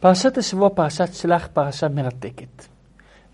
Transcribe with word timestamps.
פרשת 0.00 0.38
השבוע, 0.38 0.68
פרשת 0.68 1.14
שלח, 1.14 1.48
פרשה 1.52 1.88
מרתקת. 1.88 2.64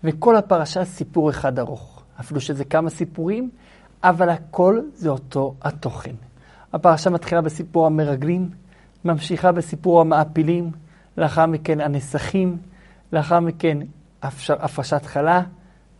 וכל 0.03 0.35
הפרשה 0.35 0.85
סיפור 0.85 1.29
אחד 1.29 1.59
ארוך. 1.59 2.03
אפילו 2.19 2.41
שזה 2.41 2.65
כמה 2.65 2.89
סיפורים, 2.89 3.49
אבל 4.03 4.29
הכל 4.29 4.81
זה 4.95 5.09
אותו 5.09 5.55
התוכן. 5.61 6.15
הפרשה 6.73 7.09
מתחילה 7.09 7.41
בסיפור 7.41 7.85
המרגלים, 7.85 8.49
ממשיכה 9.05 9.51
בסיפור 9.51 10.01
המעפילים, 10.01 10.71
לאחר 11.17 11.45
מכן 11.45 11.81
הנסכים, 11.81 12.57
לאחר 13.13 13.39
מכן 13.39 13.77
הפרשת 14.49 15.05
חלה, 15.05 15.41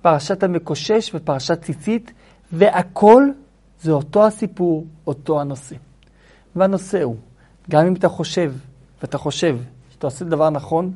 פרשת 0.02 0.44
המקושש 0.44 1.12
ופרשת 1.14 1.62
ציצית, 1.62 2.12
והכל 2.52 3.24
זה 3.82 3.92
אותו 3.92 4.28
הסיפור, 4.28 4.86
אותו 5.08 5.42
הנושא. 5.42 5.76
והנושא 6.56 7.04
הוא, 7.04 7.16
גם 7.70 7.86
אם 7.86 7.94
אתה 7.94 8.10
חושב, 8.10 8.54
ואתה 9.02 9.18
חושב 9.18 9.58
שאתה 9.96 10.08
עושה 10.08 10.26
דבר 10.26 10.50
נכון, 10.50 10.92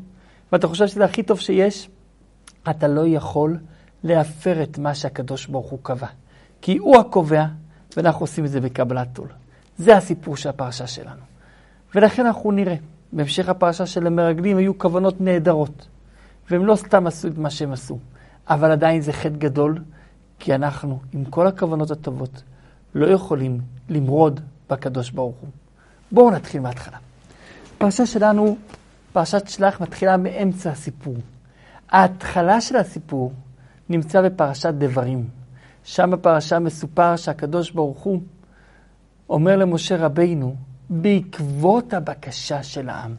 ואתה 0.51 0.67
חושב 0.67 0.87
שזה 0.87 1.05
הכי 1.05 1.23
טוב 1.23 1.39
שיש, 1.39 1.89
אתה 2.69 2.87
לא 2.87 3.07
יכול 3.07 3.57
להפר 4.03 4.63
את 4.63 4.77
מה 4.77 4.95
שהקדוש 4.95 5.45
ברוך 5.45 5.69
הוא 5.71 5.79
קבע. 5.81 6.07
כי 6.61 6.77
הוא 6.77 6.97
הקובע, 6.97 7.45
ואנחנו 7.97 8.23
עושים 8.23 8.45
את 8.45 8.49
זה 8.49 8.61
בקבלת 8.61 9.17
עול. 9.17 9.27
זה 9.77 9.97
הסיפור 9.97 10.37
של 10.37 10.49
הפרשה 10.49 10.87
שלנו. 10.87 11.21
ולכן 11.95 12.25
אנחנו 12.25 12.51
נראה, 12.51 12.75
בהמשך 13.13 13.49
הפרשה 13.49 13.85
של 13.85 14.07
המרגלים 14.07 14.57
היו 14.57 14.77
כוונות 14.77 15.21
נהדרות, 15.21 15.87
והם 16.51 16.65
לא 16.65 16.75
סתם 16.75 17.07
עשו 17.07 17.27
את 17.27 17.37
מה 17.37 17.49
שהם 17.49 17.71
עשו, 17.71 17.99
אבל 18.49 18.71
עדיין 18.71 19.01
זה 19.01 19.13
חטא 19.13 19.29
גדול, 19.29 19.81
כי 20.39 20.55
אנחנו, 20.55 20.99
עם 21.13 21.25
כל 21.25 21.47
הכוונות 21.47 21.91
הטובות, 21.91 22.43
לא 22.95 23.07
יכולים 23.07 23.61
למרוד 23.89 24.39
בקדוש 24.69 25.11
ברוך 25.11 25.35
הוא. 25.41 25.49
בואו 26.11 26.31
נתחיל 26.31 26.61
מההתחלה. 26.61 26.97
הפרשה 27.75 28.05
שלנו, 28.05 28.57
פרשת 29.13 29.47
שלח, 29.47 29.81
מתחילה 29.81 30.17
מאמצע 30.17 30.71
הסיפור. 30.71 31.15
ההתחלה 31.89 32.61
של 32.61 32.75
הסיפור 32.75 33.33
נמצא 33.89 34.21
בפרשת 34.21 34.73
דברים. 34.77 35.27
שם 35.83 36.11
בפרשה 36.11 36.59
מסופר 36.59 37.15
שהקדוש 37.15 37.71
ברוך 37.71 37.99
הוא 37.99 38.21
אומר 39.29 39.57
למשה 39.57 39.97
רבינו, 39.97 40.55
בעקבות 40.89 41.93
הבקשה 41.93 42.63
של 42.63 42.89
העם. 42.89 43.15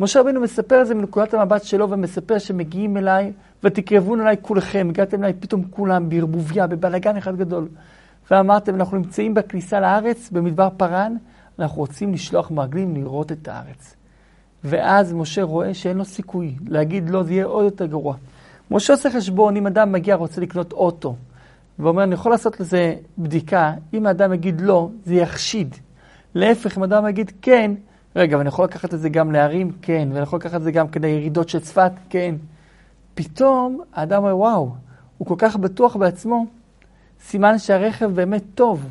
משה 0.00 0.20
רבינו 0.20 0.40
מספר 0.40 0.82
את 0.82 0.86
זה 0.86 0.94
מנקודת 0.94 1.34
המבט 1.34 1.64
שלו 1.64 1.90
ומספר 1.90 2.38
שמגיעים 2.38 2.96
אליי 2.96 3.32
ותקרבון 3.64 4.20
אליי 4.20 4.36
כולכם, 4.42 4.86
הגעתם 4.90 5.22
אליי 5.22 5.32
פתאום 5.40 5.64
כולם 5.70 6.08
בערבוביה, 6.08 6.66
בבלגן 6.66 7.16
אחד 7.16 7.36
גדול. 7.36 7.68
ואמרתם, 8.30 8.74
אנחנו 8.74 8.96
נמצאים 8.96 9.34
בכניסה 9.34 9.80
לארץ, 9.80 10.30
במדבר 10.30 10.68
פרן, 10.76 11.16
אנחנו 11.58 11.78
רוצים 11.78 12.12
לשלוח 12.12 12.50
מרגלים 12.50 12.96
לראות 12.96 13.32
את 13.32 13.48
הארץ. 13.48 13.97
ואז 14.64 15.12
משה 15.12 15.42
רואה 15.42 15.74
שאין 15.74 15.96
לו 15.96 16.04
סיכוי 16.04 16.54
להגיד 16.68 17.10
לא, 17.10 17.22
זה 17.22 17.32
יהיה 17.32 17.44
עוד 17.44 17.64
יותר 17.64 17.86
גרוע. 17.86 18.16
משה 18.70 18.92
עושה 18.92 19.10
חשבון, 19.10 19.56
אם 19.56 19.66
אדם 19.66 19.92
מגיע, 19.92 20.14
רוצה 20.14 20.40
לקנות 20.40 20.72
אוטו, 20.72 21.16
ואומר, 21.78 22.02
אני 22.02 22.14
יכול 22.14 22.32
לעשות 22.32 22.60
לזה 22.60 22.94
בדיקה, 23.18 23.72
אם 23.94 24.06
האדם 24.06 24.32
יגיד 24.32 24.60
לא, 24.60 24.88
זה 25.04 25.14
יחשיד. 25.14 25.74
להפך, 26.34 26.78
אם 26.78 26.82
אדם 26.82 27.08
יגיד 27.08 27.32
כן, 27.42 27.72
רגע, 28.16 28.38
ואני 28.38 28.48
יכול 28.48 28.64
לקחת 28.64 28.94
את 28.94 29.00
זה 29.00 29.08
גם 29.08 29.32
להרים? 29.32 29.72
כן. 29.82 30.08
ואני 30.12 30.22
יכול 30.22 30.38
לקחת 30.38 30.54
את 30.54 30.62
זה 30.62 30.72
גם 30.72 30.88
כדי 30.88 31.06
ירידות 31.06 31.48
של 31.48 31.60
צפת? 31.60 31.92
כן. 32.10 32.34
פתאום 33.14 33.80
האדם 33.94 34.22
אומר, 34.22 34.36
וואו, 34.36 34.70
הוא 35.18 35.28
כל 35.28 35.34
כך 35.38 35.56
בטוח 35.56 35.96
בעצמו, 35.96 36.46
סימן 37.20 37.58
שהרכב 37.58 38.06
באמת 38.06 38.42
טוב, 38.54 38.88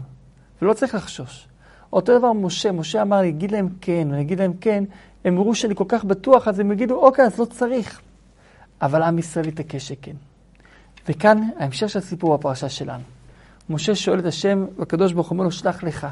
ולא 0.61 0.73
צריך 0.73 0.95
לחשוש. 0.95 1.47
אותו 1.93 2.19
דבר 2.19 2.33
משה, 2.33 2.71
משה 2.71 3.01
אמר 3.01 3.21
לי, 3.21 3.29
אגיד 3.29 3.51
להם 3.51 3.69
כן, 3.81 4.07
ואני 4.11 4.21
אגיד 4.21 4.39
להם 4.39 4.53
כן, 4.61 4.83
הם 5.27 5.35
יראו 5.35 5.55
שאני 5.55 5.75
כל 5.75 5.83
כך 5.87 6.03
בטוח, 6.03 6.47
אז 6.47 6.59
הם 6.59 6.71
יגידו, 6.71 6.95
אוקיי, 6.95 7.25
אז 7.25 7.39
לא 7.39 7.45
צריך. 7.45 8.01
אבל 8.81 9.03
עם 9.03 9.19
ישראל 9.19 9.47
יתעקש 9.47 9.87
שכן. 9.87 10.15
וכאן 11.09 11.41
ההמשך 11.57 11.89
של 11.89 11.99
הסיפור 11.99 12.37
בפרשה 12.37 12.69
שלנו. 12.69 13.03
משה 13.69 13.95
שואל 13.95 14.19
את 14.19 14.25
השם, 14.25 14.65
והקדוש 14.77 15.13
ברוך 15.13 15.27
הוא 15.27 15.35
אומר 15.35 15.43
לו, 15.43 15.51
שלח 15.51 15.83
לך, 15.83 16.07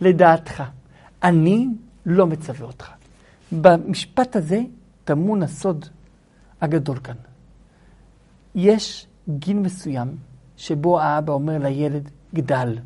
לדעתך, 0.00 0.62
אני 1.22 1.68
לא 2.06 2.26
מצווה 2.26 2.66
אותך. 2.66 2.90
במשפט 3.52 4.36
הזה 4.36 4.60
טמון 5.04 5.42
הסוד 5.42 5.86
הגדול 6.60 6.98
כאן. 6.98 7.16
יש 8.54 9.06
גיל 9.28 9.58
מסוים 9.58 10.16
שבו 10.56 11.00
האבא 11.00 11.32
אומר 11.32 11.58
לילד, 11.58 12.10
גדל. 12.34 12.78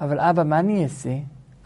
אבל 0.00 0.20
אבא, 0.20 0.42
מה 0.42 0.58
אני 0.58 0.84
אעשה? 0.84 1.18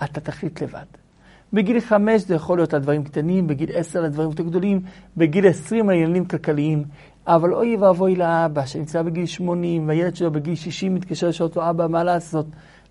אתה 0.05 0.21
תחליט 0.21 0.63
לבד. 0.63 1.08
בגיל 1.53 1.81
חמש 1.81 2.23
זה 2.23 2.35
יכול 2.35 2.59
להיות 2.59 2.75
על 2.75 2.81
דברים 2.81 3.05
קטנים, 3.05 3.47
בגיל 3.47 3.71
עשר 3.75 4.05
על 4.05 4.11
דברים 4.11 4.31
יותר 4.31 4.43
גדולים, 4.43 4.81
בגיל 5.17 5.47
עשרים 5.47 5.89
על 5.89 5.95
עניינים 5.95 6.25
כלכליים. 6.25 6.85
אבל 7.27 7.55
אוי 7.55 7.77
ואבוי 7.77 8.17
לאבא 8.17 8.67
שנמצא 8.67 9.03
בגיל 9.03 9.27
שמונים, 9.27 9.89
והילד 9.89 10.17
שלו 10.17 10.31
בגיל 10.31 10.55
שישים 10.55 10.95
מתקשר 10.95 11.29
לשאול 11.29 11.49
אותו, 11.49 11.71
אבא, 11.71 11.87
מה 11.87 12.05
לעשות? 12.05 12.47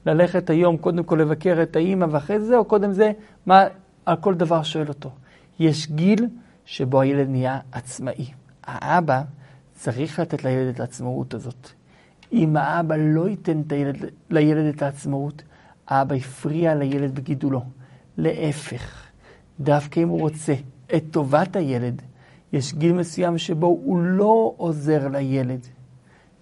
ללכת 0.06 0.50
היום 0.50 0.78
קודם 0.78 1.04
כל 1.04 1.16
לבקר 1.16 1.60
את 1.64 1.76
האימא 1.76 2.06
ואחרי 2.12 2.40
זה, 2.40 2.58
או 2.58 2.66
קודם 2.66 2.92
זה, 2.92 3.12
מה, 3.46 3.64
על 4.06 4.16
כל 4.16 4.34
דבר 4.34 4.64
שואל 4.64 4.88
אותו. 4.88 5.10
יש 5.60 5.92
גיל 5.92 6.28
שבו 6.66 7.02
הילד 7.02 7.30
נהיה 7.30 7.60
עצמאי. 7.72 8.26
האבא 8.64 9.22
צריך 9.74 10.20
לתת 10.20 10.44
לילד 10.44 10.76
את 10.76 10.80
העצמאות 10.80 11.34
הזאת. 11.34 11.70
אם 12.34 12.58
האבא 12.58 12.96
לא 12.96 13.30
ייתן 13.30 13.62
את 13.62 13.72
הילד, 13.72 14.06
לילד 14.30 14.76
את 14.76 14.82
העצמאות, 14.82 15.44
האבא 15.88 16.16
הפריע 16.16 16.76
לילד 16.76 17.16
בגידולו. 17.16 17.62
להפך, 18.18 19.08
דווקא 19.60 20.00
אם 20.00 20.08
הוא 20.08 20.20
רוצה 20.20 20.54
את 20.96 21.04
טובת 21.12 21.56
הילד, 21.56 22.02
יש 22.54 22.74
גיל 22.74 22.94
מסוים 22.94 23.38
שבו 23.38 23.68
הוא 23.68 24.00
לא 24.02 24.54
עוזר 24.58 25.08
לילד, 25.08 25.68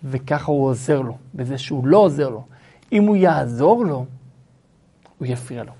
וככה 0.04 0.52
הוא 0.52 0.66
עוזר 0.66 1.02
לו, 1.02 1.18
בזה 1.36 1.58
שהוא 1.58 1.88
לא 1.88 1.98
עוזר 1.98 2.30
לו. 2.30 2.44
אם 2.92 3.04
הוא 3.04 3.16
יעזור 3.16 3.86
לו, 3.86 4.06
הוא 5.18 5.28
יפריע 5.28 5.64
לו. 5.64 5.72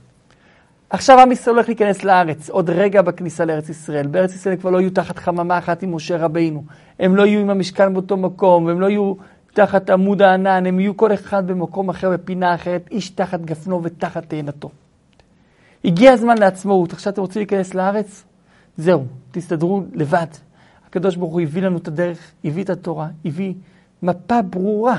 עכשיו 0.90 1.20
עם 1.20 1.32
ישראל 1.32 1.56
הולך 1.56 1.68
להיכנס 1.68 2.04
לארץ, 2.04 2.50
עוד 2.50 2.70
רגע 2.70 3.02
בכניסה 3.02 3.46
לארץ 3.46 3.70
ישראל. 3.70 4.08
בארץ 4.08 4.36
ישראל 4.36 4.56
כבר 4.56 4.70
לא 4.70 4.82
יהיו 4.82 4.90
תחת 4.90 5.18
חממה 5.18 5.58
אחת 5.58 5.84
עם 5.84 5.96
משה 5.96 6.18
רבינו. 6.18 6.64
הם 7.00 7.16
לא 7.16 7.26
יהיו 7.26 7.40
עם 7.40 7.50
המשכן 7.50 7.94
באותו 7.94 8.18
מקום, 8.18 8.68
הם 8.68 8.82
לא 8.82 8.90
יהיו 8.90 9.14
תחת 9.54 9.90
עמוד 9.90 10.22
הענן, 10.22 10.66
הם 10.66 10.80
יהיו 10.80 10.98
כל 10.98 11.14
אחד 11.14 11.48
במקום 11.48 11.90
אחר, 11.90 12.10
בפינה 12.10 12.56
אחרת, 12.56 12.88
איש 12.92 13.10
תחת 13.10 13.42
גפנו 13.42 13.84
ותחת 13.84 14.26
תאנתו. 14.30 14.70
הגיע 15.86 16.12
הזמן 16.12 16.38
לעצמאות, 16.38 16.94
עכשיו 16.94 17.14
אתם 17.14 17.22
רוצים 17.22 17.40
להיכנס 17.40 17.74
לארץ? 17.74 18.24
זהו, 18.78 19.06
תסתדרו 19.32 19.84
לבד. 19.94 20.28
הקדוש 20.88 21.16
ברוך 21.16 21.34
הוא 21.34 21.42
הביא 21.42 21.62
לנו 21.62 21.78
את 21.78 21.88
הדרך, 21.88 22.32
הביא 22.46 22.64
את 22.64 22.70
התורה, 22.70 23.08
הביא 23.26 23.54
מפה 24.04 24.42
ברורה. 24.42 24.98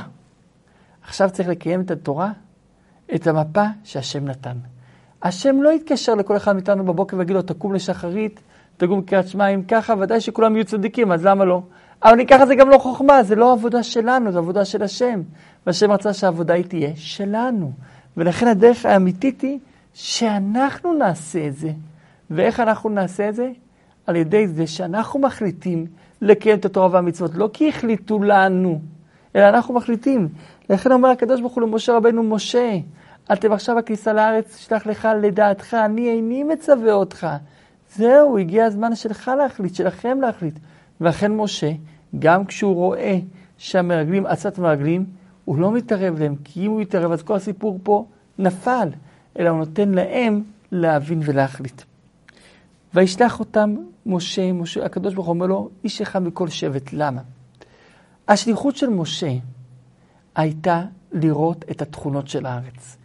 עכשיו 1.02 1.30
צריך 1.30 1.48
לקיים 1.48 1.80
את 1.80 1.90
התורה, 1.90 2.32
את 3.14 3.26
המפה 3.26 3.64
שהשם 3.84 4.24
נתן. 4.24 4.56
השם 5.22 5.62
לא 5.62 5.72
יתקשר 5.72 6.14
לכל 6.14 6.36
אחד 6.36 6.52
מאיתנו 6.52 6.84
בבוקר 6.84 7.16
ויגיד 7.16 7.36
לו, 7.36 7.42
תקום 7.42 7.74
לשחרית, 7.74 8.40
תקום 8.76 9.02
קריאת 9.02 9.28
שמע, 9.28 9.48
אם 9.48 9.62
ככה, 9.62 9.94
ודאי 10.00 10.20
שכולם 10.20 10.56
יהיו 10.56 10.64
צדיקים, 10.64 11.12
אז 11.12 11.26
למה 11.26 11.44
לא? 11.44 11.62
אבל 12.04 12.20
אם 12.20 12.26
ככה 12.26 12.46
זה 12.46 12.54
גם 12.54 12.68
לא 12.68 12.78
חוכמה, 12.78 13.22
זה 13.22 13.34
לא 13.34 13.52
עבודה 13.52 13.82
שלנו, 13.82 14.32
זה 14.32 14.38
עבודה 14.38 14.64
של 14.64 14.82
השם. 14.82 15.22
והשם 15.66 15.90
רצה 15.92 16.12
שהעבודה 16.12 16.54
היא 16.54 16.64
תהיה 16.64 16.90
שלנו. 16.94 17.72
ולכן 18.16 18.46
הדרך 18.46 18.86
האמיתית 18.86 19.40
היא 19.40 19.58
שאנחנו 19.98 20.94
נעשה 20.94 21.46
את 21.46 21.56
זה. 21.56 21.70
ואיך 22.30 22.60
אנחנו 22.60 22.90
נעשה 22.90 23.28
את 23.28 23.34
זה? 23.34 23.50
על 24.06 24.16
ידי 24.16 24.48
זה 24.48 24.66
שאנחנו 24.66 25.20
מחליטים 25.20 25.86
לקיים 26.22 26.58
את 26.58 26.64
התורה 26.64 26.88
והמצוות, 26.92 27.30
לא 27.34 27.50
כי 27.52 27.68
החליטו 27.68 28.22
לנו, 28.22 28.80
אלא 29.36 29.48
אנחנו 29.48 29.74
מחליטים. 29.74 30.28
לכן 30.70 30.92
אומר 30.92 31.08
הקדוש 31.08 31.40
ברוך 31.40 31.54
הוא 31.54 31.62
למשה 31.62 31.96
רבנו, 31.96 32.22
משה, 32.22 32.78
אתם 33.32 33.52
עכשיו 33.52 33.78
הכניסה 33.78 34.12
לארץ, 34.12 34.56
שלח 34.56 34.86
לך 34.86 35.08
לדעתך, 35.22 35.74
אני 35.74 36.10
איני 36.10 36.44
מצווה 36.44 36.92
אותך. 36.92 37.26
זהו, 37.94 38.38
הגיע 38.38 38.64
הזמן 38.64 38.94
שלך 38.94 39.30
להחליט, 39.38 39.74
שלכם 39.74 40.20
להחליט. 40.20 40.58
ואכן 41.00 41.36
משה, 41.36 41.70
גם 42.18 42.44
כשהוא 42.44 42.74
רואה 42.74 43.18
שהמרגלים, 43.58 44.26
עצת 44.26 44.58
מרגלים, 44.58 45.04
הוא 45.44 45.58
לא 45.58 45.72
מתערב 45.72 46.18
להם, 46.18 46.34
כי 46.44 46.66
אם 46.66 46.70
הוא 46.70 46.80
יתערב 46.80 47.12
אז 47.12 47.22
כל 47.22 47.34
הסיפור 47.34 47.78
פה 47.82 48.04
נפל, 48.38 48.88
אלא 49.38 49.48
הוא 49.48 49.58
נותן 49.58 49.88
להם 49.88 50.42
להבין 50.72 51.20
ולהחליט. 51.24 51.82
וישלח 52.94 53.40
אותם 53.40 53.76
משה, 54.06 54.52
משה, 54.52 54.84
הקדוש 54.84 55.14
ברוך 55.14 55.26
הוא 55.26 55.34
אומר 55.34 55.46
לו, 55.46 55.68
איש 55.84 56.00
אחד 56.00 56.22
מכל 56.22 56.48
שבט. 56.48 56.92
למה? 56.92 57.20
השליחות 58.28 58.76
של 58.76 58.88
משה 58.88 59.32
הייתה 60.36 60.82
לראות 61.12 61.64
את 61.70 61.82
התכונות 61.82 62.28
של 62.28 62.46
הארץ. 62.46 62.96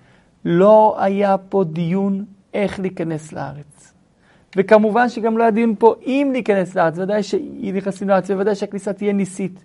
לא 0.46 0.96
היה 1.00 1.38
פה 1.38 1.64
דיון 1.64 2.26
איך 2.54 2.80
להיכנס 2.80 3.34
לארץ. 3.34 3.94
וכמובן 4.56 5.10
שגם 5.10 5.38
לא 5.38 5.44
היה 5.44 5.52
דיון 5.52 5.76
פה 5.80 5.96
אם 6.06 6.30
להיכנס 6.32 6.76
לארץ, 6.76 6.98
ודאי 6.98 7.24
שנכנסים 7.24 8.10
לארץ, 8.10 8.30
וודאי 8.30 8.56
שהכניסה 8.56 8.94
תהיה 8.94 9.14
ניסית. 9.14 9.64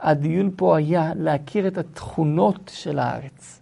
הדיון 0.00 0.50
פה 0.56 0.76
היה 0.76 1.12
להכיר 1.16 1.66
את 1.66 1.78
התכונות 1.78 2.70
של 2.74 2.98
הארץ. 2.98 3.60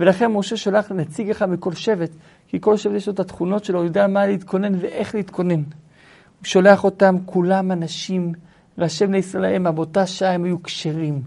ולכן 0.00 0.26
משה 0.26 0.56
שולח 0.56 0.90
לנציג 0.90 1.30
אחד 1.30 1.50
מכל 1.50 1.72
שבט, 1.72 2.10
כי 2.48 2.60
כל 2.60 2.76
שבט 2.76 2.94
יש 2.94 3.06
לו 3.06 3.14
את 3.14 3.20
התכונות 3.20 3.64
שלו, 3.64 3.78
הוא 3.78 3.86
יודע 3.86 4.06
מה 4.06 4.26
להתכונן 4.26 4.74
ואיך 4.80 5.14
להתכונן. 5.14 5.60
הוא 5.60 6.44
שולח 6.44 6.84
אותם, 6.84 7.16
כולם 7.26 7.72
אנשים, 7.72 8.32
ראשי 8.78 9.06
בני 9.06 9.18
ישראל, 9.18 9.70
באותה 9.70 10.06
שעה 10.06 10.32
הם 10.32 10.44
היו 10.44 10.62
כשרים. 10.62 11.22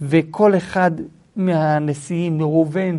וכל 0.00 0.56
אחד 0.56 0.90
מהנשיאים, 1.36 2.42
ראובן, 2.42 2.98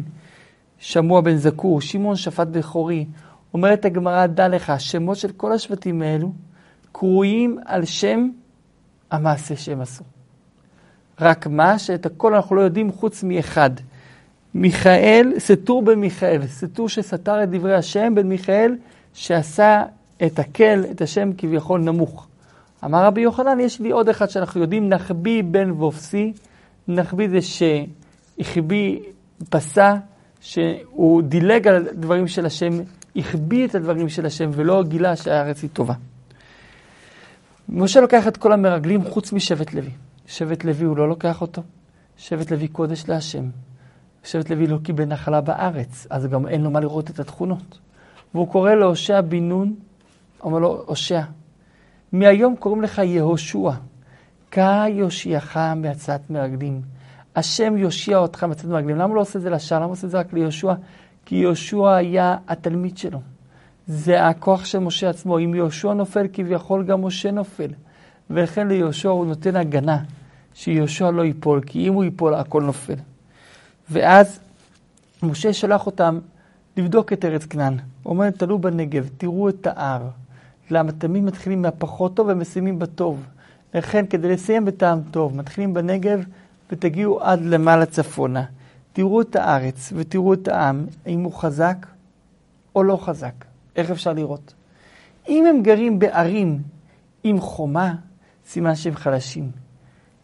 שמוע 0.77 1.21
בן 1.21 1.35
זקור, 1.35 1.81
שמעון 1.81 2.15
שפט 2.15 2.47
בכורי, 2.47 3.05
אומרת 3.53 3.85
הגמרא, 3.85 4.25
דע 4.25 4.47
לך, 4.47 4.69
השמות 4.69 5.17
של 5.17 5.31
כל 5.31 5.51
השבטים 5.51 6.01
האלו 6.01 6.31
קרויים 6.91 7.59
על 7.65 7.85
שם 7.85 8.29
המעשה 9.11 9.55
שהם 9.55 9.81
עשו. 9.81 10.03
רק 11.21 11.47
מה, 11.47 11.79
שאת 11.79 12.05
הכל 12.05 12.35
אנחנו 12.35 12.55
לא 12.55 12.61
יודעים 12.61 12.91
חוץ 12.91 13.23
מאחד. 13.23 13.69
מיכאל, 14.53 15.33
סתור 15.37 15.81
בן 15.81 15.93
מיכאל, 15.99 16.41
שסתר 16.87 17.43
את 17.43 17.49
דברי 17.49 17.75
השם 17.75 18.15
בן 18.15 18.27
מיכאל, 18.27 18.75
שעשה 19.13 19.83
את 20.25 20.39
הקל, 20.39 20.85
את 20.91 21.01
השם 21.01 21.29
כביכול 21.37 21.81
נמוך. 21.81 22.27
אמר 22.85 23.05
רבי 23.05 23.21
יוחנן, 23.21 23.59
יש 23.59 23.79
לי 23.79 23.91
עוד 23.91 24.09
אחד 24.09 24.29
שאנחנו 24.29 24.61
יודעים, 24.61 24.89
נחבי 24.89 25.43
בן 25.43 25.71
וופסי. 25.71 26.33
נחבי 26.87 27.29
זה 27.29 27.39
שהחביא, 27.41 28.99
פסע, 29.49 29.95
שהוא 30.41 31.21
דילג 31.21 31.67
על 31.67 31.75
הדברים 31.75 32.27
של 32.27 32.45
השם, 32.45 32.69
החביא 33.15 33.67
את 33.67 33.75
הדברים 33.75 34.09
של 34.09 34.25
השם 34.25 34.49
ולא 34.53 34.83
גילה 34.83 35.15
שהארץ 35.15 35.61
היא 35.61 35.69
טובה. 35.73 35.93
משה 37.69 38.01
לוקח 38.01 38.27
את 38.27 38.37
כל 38.37 38.53
המרגלים 38.53 39.03
חוץ 39.03 39.33
משבט 39.33 39.73
לוי. 39.73 39.91
שבט 40.27 40.63
לוי 40.63 40.85
הוא 40.85 40.97
לא 40.97 41.09
לוקח 41.09 41.41
אותו. 41.41 41.61
שבט 42.17 42.51
לוי 42.51 42.67
קודש 42.67 43.03
להשם. 43.07 43.43
שבט 44.23 44.49
לוי 44.49 44.67
לא 44.67 44.77
קיבל 44.83 45.05
נחלה 45.05 45.41
בארץ, 45.41 46.07
אז 46.09 46.27
גם 46.27 46.47
אין 46.47 46.61
לו 46.61 46.71
מה 46.71 46.79
לראות 46.79 47.09
את 47.09 47.19
התכונות. 47.19 47.79
והוא 48.33 48.47
קורא 48.47 48.73
להושע 48.73 49.21
בן 49.21 49.49
נון, 49.49 49.75
אומר 50.43 50.59
לו, 50.59 50.83
הושע, 50.85 51.21
מהיום 52.11 52.55
קוראים 52.55 52.81
לך 52.81 53.01
יהושע, 53.03 53.71
קה 54.49 54.85
יושיעך 54.89 55.57
מעצת 55.75 56.21
מרגלים. 56.29 56.81
השם 57.35 57.77
יושיע 57.77 58.17
אותך 58.17 58.43
מעצת 58.43 58.65
מרגלים. 58.65 58.95
למה 58.95 59.05
הוא 59.05 59.15
לא 59.15 59.21
עושה 59.21 59.39
את 59.39 59.43
זה 59.43 59.49
לשעה? 59.49 59.79
למה 59.79 59.85
הוא 59.85 59.91
עושה 59.91 60.07
את 60.07 60.11
זה 60.11 60.19
רק 60.19 60.33
ליהושע? 60.33 60.73
כי 61.25 61.35
יהושע 61.35 61.95
היה 61.95 62.37
התלמיד 62.47 62.97
שלו. 62.97 63.19
זה 63.87 64.25
הכוח 64.25 64.65
של 64.65 64.79
משה 64.79 65.09
עצמו. 65.09 65.39
אם 65.39 65.55
יהושע 65.55 65.93
נופל, 65.93 66.27
כביכול 66.33 66.83
גם 66.83 67.05
משה 67.05 67.31
נופל. 67.31 67.71
ולכן 68.29 68.67
ליהושע 68.67 69.09
הוא 69.09 69.25
נותן 69.25 69.55
הגנה, 69.55 70.03
שיהושע 70.53 71.11
לא 71.11 71.21
ייפול, 71.21 71.61
כי 71.65 71.87
אם 71.87 71.93
הוא 71.93 72.03
ייפול, 72.03 72.33
הכל 72.33 72.63
נופל. 72.63 72.95
ואז 73.91 74.39
משה 75.23 75.53
שלח 75.53 75.85
אותם 75.85 76.19
לבדוק 76.77 77.13
את 77.13 77.25
ארץ 77.25 77.45
כנען. 77.45 77.77
הוא 78.03 78.13
אומר, 78.13 78.29
תלו 78.29 78.59
בנגב, 78.59 79.09
תראו 79.17 79.49
את 79.49 79.67
ההר. 79.67 80.07
למה 80.71 80.91
תמיד 80.91 81.23
מתחילים 81.23 81.61
מהפחות 81.61 82.15
טוב 82.15 82.27
ומסיימים 82.29 82.79
בטוב. 82.79 83.25
לכן, 83.73 84.05
כדי 84.05 84.29
לסיים 84.29 84.65
בטעם 84.65 85.01
טוב, 85.11 85.37
מתחילים 85.37 85.73
בנגב 85.73 86.23
ותגיעו 86.71 87.21
עד 87.21 87.41
למעלה 87.41 87.85
צפונה. 87.85 88.45
תראו 88.93 89.21
את 89.21 89.35
הארץ 89.35 89.93
ותראו 89.95 90.33
את 90.33 90.47
העם, 90.47 90.85
האם 91.05 91.23
הוא 91.23 91.33
חזק 91.33 91.85
או 92.75 92.83
לא 92.83 92.97
חזק. 92.97 93.33
איך 93.75 93.91
אפשר 93.91 94.13
לראות? 94.13 94.53
אם 95.29 95.45
הם 95.45 95.63
גרים 95.63 95.99
בערים 95.99 96.61
עם 97.23 97.39
חומה, 97.39 97.95
סימן 98.47 98.75
שהם 98.75 98.95
חלשים. 98.95 99.51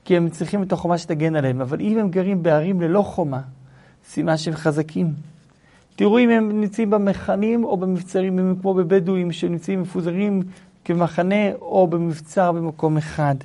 כי 0.05 0.17
הם 0.17 0.29
צריכים 0.29 0.63
את 0.63 0.73
החומה 0.73 0.97
שתגן 0.97 1.35
עליהם. 1.35 1.61
אבל 1.61 1.81
אם 1.81 1.97
הם 1.97 2.09
גרים 2.09 2.43
בערים 2.43 2.81
ללא 2.81 3.01
חומה, 3.01 3.41
סימן 4.09 4.37
שהם 4.37 4.55
חזקים. 4.55 5.13
תראו 5.95 6.19
אם 6.19 6.29
הם 6.29 6.61
נמצאים 6.61 6.89
במחנים 6.89 7.63
או 7.63 7.77
במבצרים, 7.77 8.39
אם 8.39 8.45
הם 8.45 8.55
כמו 8.61 8.73
בבדואים 8.73 9.31
שנמצאים 9.31 9.81
מפוזרים 9.81 10.43
כמחנה 10.85 11.53
או 11.61 11.87
במבצר 11.87 12.51
במקום 12.51 12.97
אחד. 12.97 13.35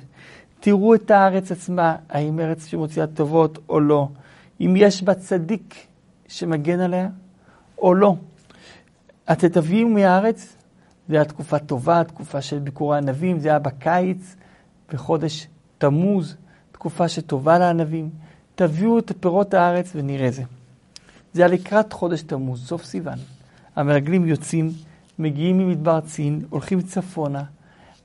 תראו 0.59 0.95
את 0.95 1.11
הארץ 1.11 1.51
עצמה, 1.51 1.95
האם 2.09 2.39
ארץ 2.39 2.65
שמוציאה 2.65 3.07
טובות 3.07 3.59
או 3.69 3.79
לא. 3.79 4.07
אם 4.61 4.73
יש 4.77 5.03
בה 5.03 5.13
צדיק 5.13 5.75
שמגן 6.27 6.79
עליה 6.79 7.09
או 7.77 7.93
לא. 7.93 8.15
אתם 9.31 9.47
תביאו 9.47 9.89
מהארץ, 9.89 10.55
זו 11.09 11.15
הייתה 11.15 11.33
תקופה 11.33 11.59
טובה, 11.59 12.03
תקופה 12.03 12.41
של 12.41 12.59
ביקורי 12.59 12.97
ענבים, 12.97 13.39
זה 13.39 13.49
היה 13.49 13.59
בקיץ, 13.59 14.35
בחודש 14.93 15.47
תמוז, 15.77 16.35
תקופה 16.71 17.07
שטובה 17.07 17.57
לענבים. 17.59 18.09
תביאו 18.61 18.99
את 18.99 19.11
פירות 19.19 19.53
הארץ 19.53 19.91
ונראה 19.95 20.31
זה. 20.31 20.43
זה 21.33 21.41
היה 21.41 21.53
לקראת 21.53 21.93
חודש 21.93 22.21
תמוז, 22.21 22.67
סוף 22.67 22.85
סיוון. 22.85 23.17
המרגלים 23.75 24.27
יוצאים, 24.27 24.71
מגיעים 25.19 25.57
ממדבר 25.57 25.99
צין, 25.99 26.41
הולכים 26.49 26.81
צפונה, 26.81 27.43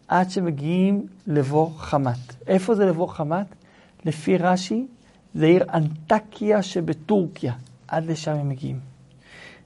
עד 0.08 0.30
שמגיעים 0.30 1.06
לבור 1.26 1.72
חמת. 1.76 2.34
איפה 2.46 2.74
זה 2.74 2.86
לבור 2.86 3.14
חמת? 3.14 3.46
לפי 4.04 4.38
רש"י, 4.38 4.86
זה 5.34 5.46
עיר 5.46 5.64
אנטקיה 5.74 6.62
שבטורקיה. 6.62 7.52
עד 7.88 8.06
לשם 8.06 8.32
הם 8.32 8.48
מגיעים. 8.48 8.78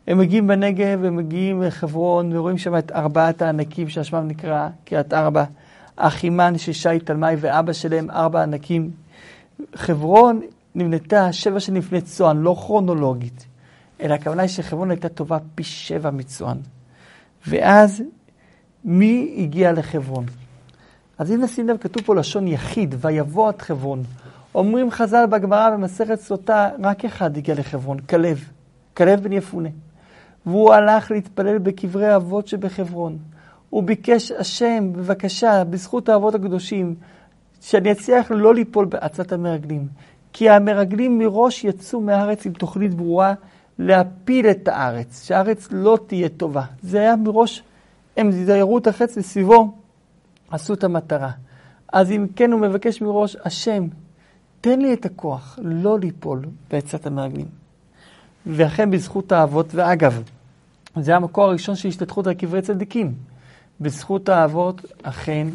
הם 0.07 0.19
מגיעים 0.19 0.47
בנגב, 0.47 1.05
הם 1.05 1.17
מגיעים 1.17 1.63
לחברון, 1.63 2.37
ורואים 2.37 2.59
שם 2.59 2.79
את 2.79 2.93
ארבעת 2.93 3.43
הענקים 3.43 3.89
שהשמם 3.89 4.29
נקרא 4.29 4.69
קריית 4.85 5.15
ארבע. 5.15 5.45
אחימן, 5.97 6.59
ששי 6.59 6.99
תלמי 7.05 7.35
ואבא 7.39 7.73
שלהם, 7.73 8.11
ארבע 8.11 8.43
ענקים. 8.43 8.91
חברון 9.75 10.41
נבנתה 10.75 11.33
שבע 11.33 11.61
שנים 11.61 11.83
לפני 11.83 12.01
צוען, 12.01 12.37
לא 12.37 12.55
כרונולוגית, 12.59 13.47
אלא 14.01 14.15
הכוונה 14.15 14.43
היא 14.43 14.49
שחברון 14.49 14.91
הייתה 14.91 15.09
טובה 15.09 15.39
פי 15.55 15.65
שבע 15.65 16.11
מצוען. 16.11 16.59
ואז 17.47 18.03
מי 18.85 19.35
הגיע 19.39 19.73
לחברון? 19.73 20.25
אז 21.19 21.33
אם 21.33 21.41
נשים 21.41 21.69
לב, 21.69 21.77
כתוב 21.77 22.03
פה 22.03 22.15
לשון 22.15 22.49
יחיד, 22.49 22.95
ויבוא 22.99 23.49
עד 23.49 23.63
חברון. 23.63 24.03
אומרים 24.55 24.91
חז"ל 24.91 25.27
בגמרא 25.31 25.71
במסכת 25.71 26.21
סוטה, 26.21 26.69
רק 26.83 27.05
אחד 27.05 27.37
הגיע 27.37 27.55
לחברון, 27.55 27.99
כלב. 27.99 28.45
כלב 28.97 29.23
בן 29.23 29.33
יפונה. 29.33 29.69
והוא 30.47 30.73
הלך 30.73 31.11
להתפלל 31.11 31.59
בקברי 31.59 32.17
אבות 32.17 32.49
שבחברון. 32.49 33.19
הוא 33.71 33.83
ביקש, 33.83 34.31
השם, 34.31 34.93
בבקשה, 34.93 35.65
בזכות 35.65 36.09
האבות 36.09 36.35
הקדושים, 36.35 36.95
שאני 37.61 37.93
אצליח 37.93 38.31
לא 38.31 38.55
ליפול 38.55 38.85
בעצת 38.85 39.33
המרגלים. 39.33 39.89
כי 40.33 40.51
המרגלים 40.51 41.19
מראש 41.19 41.65
יצאו 41.65 42.01
מהארץ 42.01 42.47
עם 42.47 42.53
תוכנית 42.53 42.95
ברורה 42.95 43.35
להפיל 43.79 44.47
את 44.47 44.69
הארץ, 44.69 45.27
שהארץ 45.27 45.69
לא 45.71 45.99
תהיה 46.07 46.29
טובה. 46.29 46.63
זה 46.83 47.01
היה 47.01 47.17
מראש, 47.17 47.63
הם 48.17 48.31
זיירו 48.31 48.79
את 48.79 48.87
החץ 48.87 49.17
וסביבו 49.17 49.75
עשו 50.51 50.75
את 50.75 50.85
המטרה. 50.85 51.31
אז 51.93 52.11
אם 52.11 52.27
כן, 52.37 52.53
הוא 52.53 52.61
מבקש 52.61 53.03
מראש, 53.03 53.37
השם, 53.45 53.87
תן 54.61 54.81
לי 54.81 54.93
את 54.93 55.05
הכוח 55.05 55.59
לא 55.63 55.99
ליפול 55.99 56.45
בעצת 56.71 57.07
המרגלים. 57.07 57.47
ואכן 58.47 58.91
בזכות 58.91 59.33
האבות, 59.33 59.75
ואגב, 59.75 60.23
זה 60.97 61.17
המקור 61.17 61.45
הראשון 61.45 61.77
של 61.77 61.89
השתתחות 61.89 62.27
על 62.27 62.35
קברי 62.35 62.63
צדיקים. 62.63 63.15
בזכות 63.81 64.29
האבות, 64.29 64.85
אכן, 65.03 65.47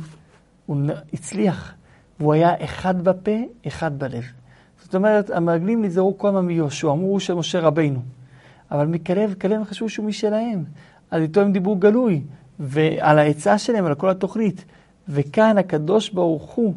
הוא 0.66 0.78
הצליח, 1.14 1.74
והוא 2.20 2.34
היה 2.34 2.64
אחד 2.64 3.04
בפה, 3.04 3.38
אחד 3.68 4.00
בלב. 4.00 4.24
זאת 4.96 5.00
אומרת, 5.00 5.30
המרגלים 5.30 5.86
נזהרו 5.86 6.18
כל 6.18 6.28
הזמן 6.28 6.46
מיהושע, 6.46 6.92
אמרו 6.92 7.20
של 7.20 7.34
משה 7.34 7.60
רבינו. 7.60 8.00
אבל 8.72 8.86
מכלב, 8.86 9.34
כלב 9.42 9.64
חשבו 9.64 9.90
שהוא 9.90 10.06
משלהם. 10.06 10.64
אז 11.12 11.22
איתו 11.22 11.42
הם 11.42 11.52
דיברו 11.52 11.76
גלוי, 11.76 12.22
ועל 12.60 13.20
העצה 13.20 13.58
שלהם, 13.58 13.86
על 13.86 13.96
כל 13.96 14.10
התוכנית. 14.10 14.66
וכאן 15.10 15.58
הקדוש 15.58 16.10
ברוך 16.10 16.52
הוא 16.52 16.74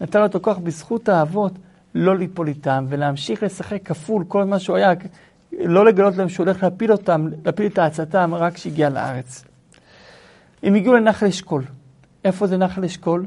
נתן 0.00 0.20
לו 0.20 0.26
את 0.26 0.34
הכוח 0.34 0.58
בזכות 0.58 1.08
האבות 1.08 1.52
לא 1.94 2.16
ליפול 2.18 2.48
איתם, 2.48 2.86
ולהמשיך 2.88 3.42
לשחק 3.42 3.82
כפול 3.84 4.24
כל 4.28 4.44
מה 4.44 4.58
שהוא 4.58 4.76
היה, 4.76 4.92
לא 5.52 5.84
לגלות 5.84 6.16
להם 6.16 6.28
שהוא 6.28 6.46
הולך 6.46 6.62
להפיל 6.62 6.92
אותם, 6.92 7.28
להפיל 7.44 7.66
את 7.66 7.78
העצתם 7.78 8.34
רק 8.34 8.54
כשהגיע 8.54 8.88
לארץ. 8.88 9.44
הם 10.62 10.74
הגיעו 10.74 10.94
לנחל 10.94 11.26
אשכול. 11.26 11.64
איפה 12.24 12.46
זה 12.46 12.56
נחל 12.56 12.84
אשכול? 12.84 13.26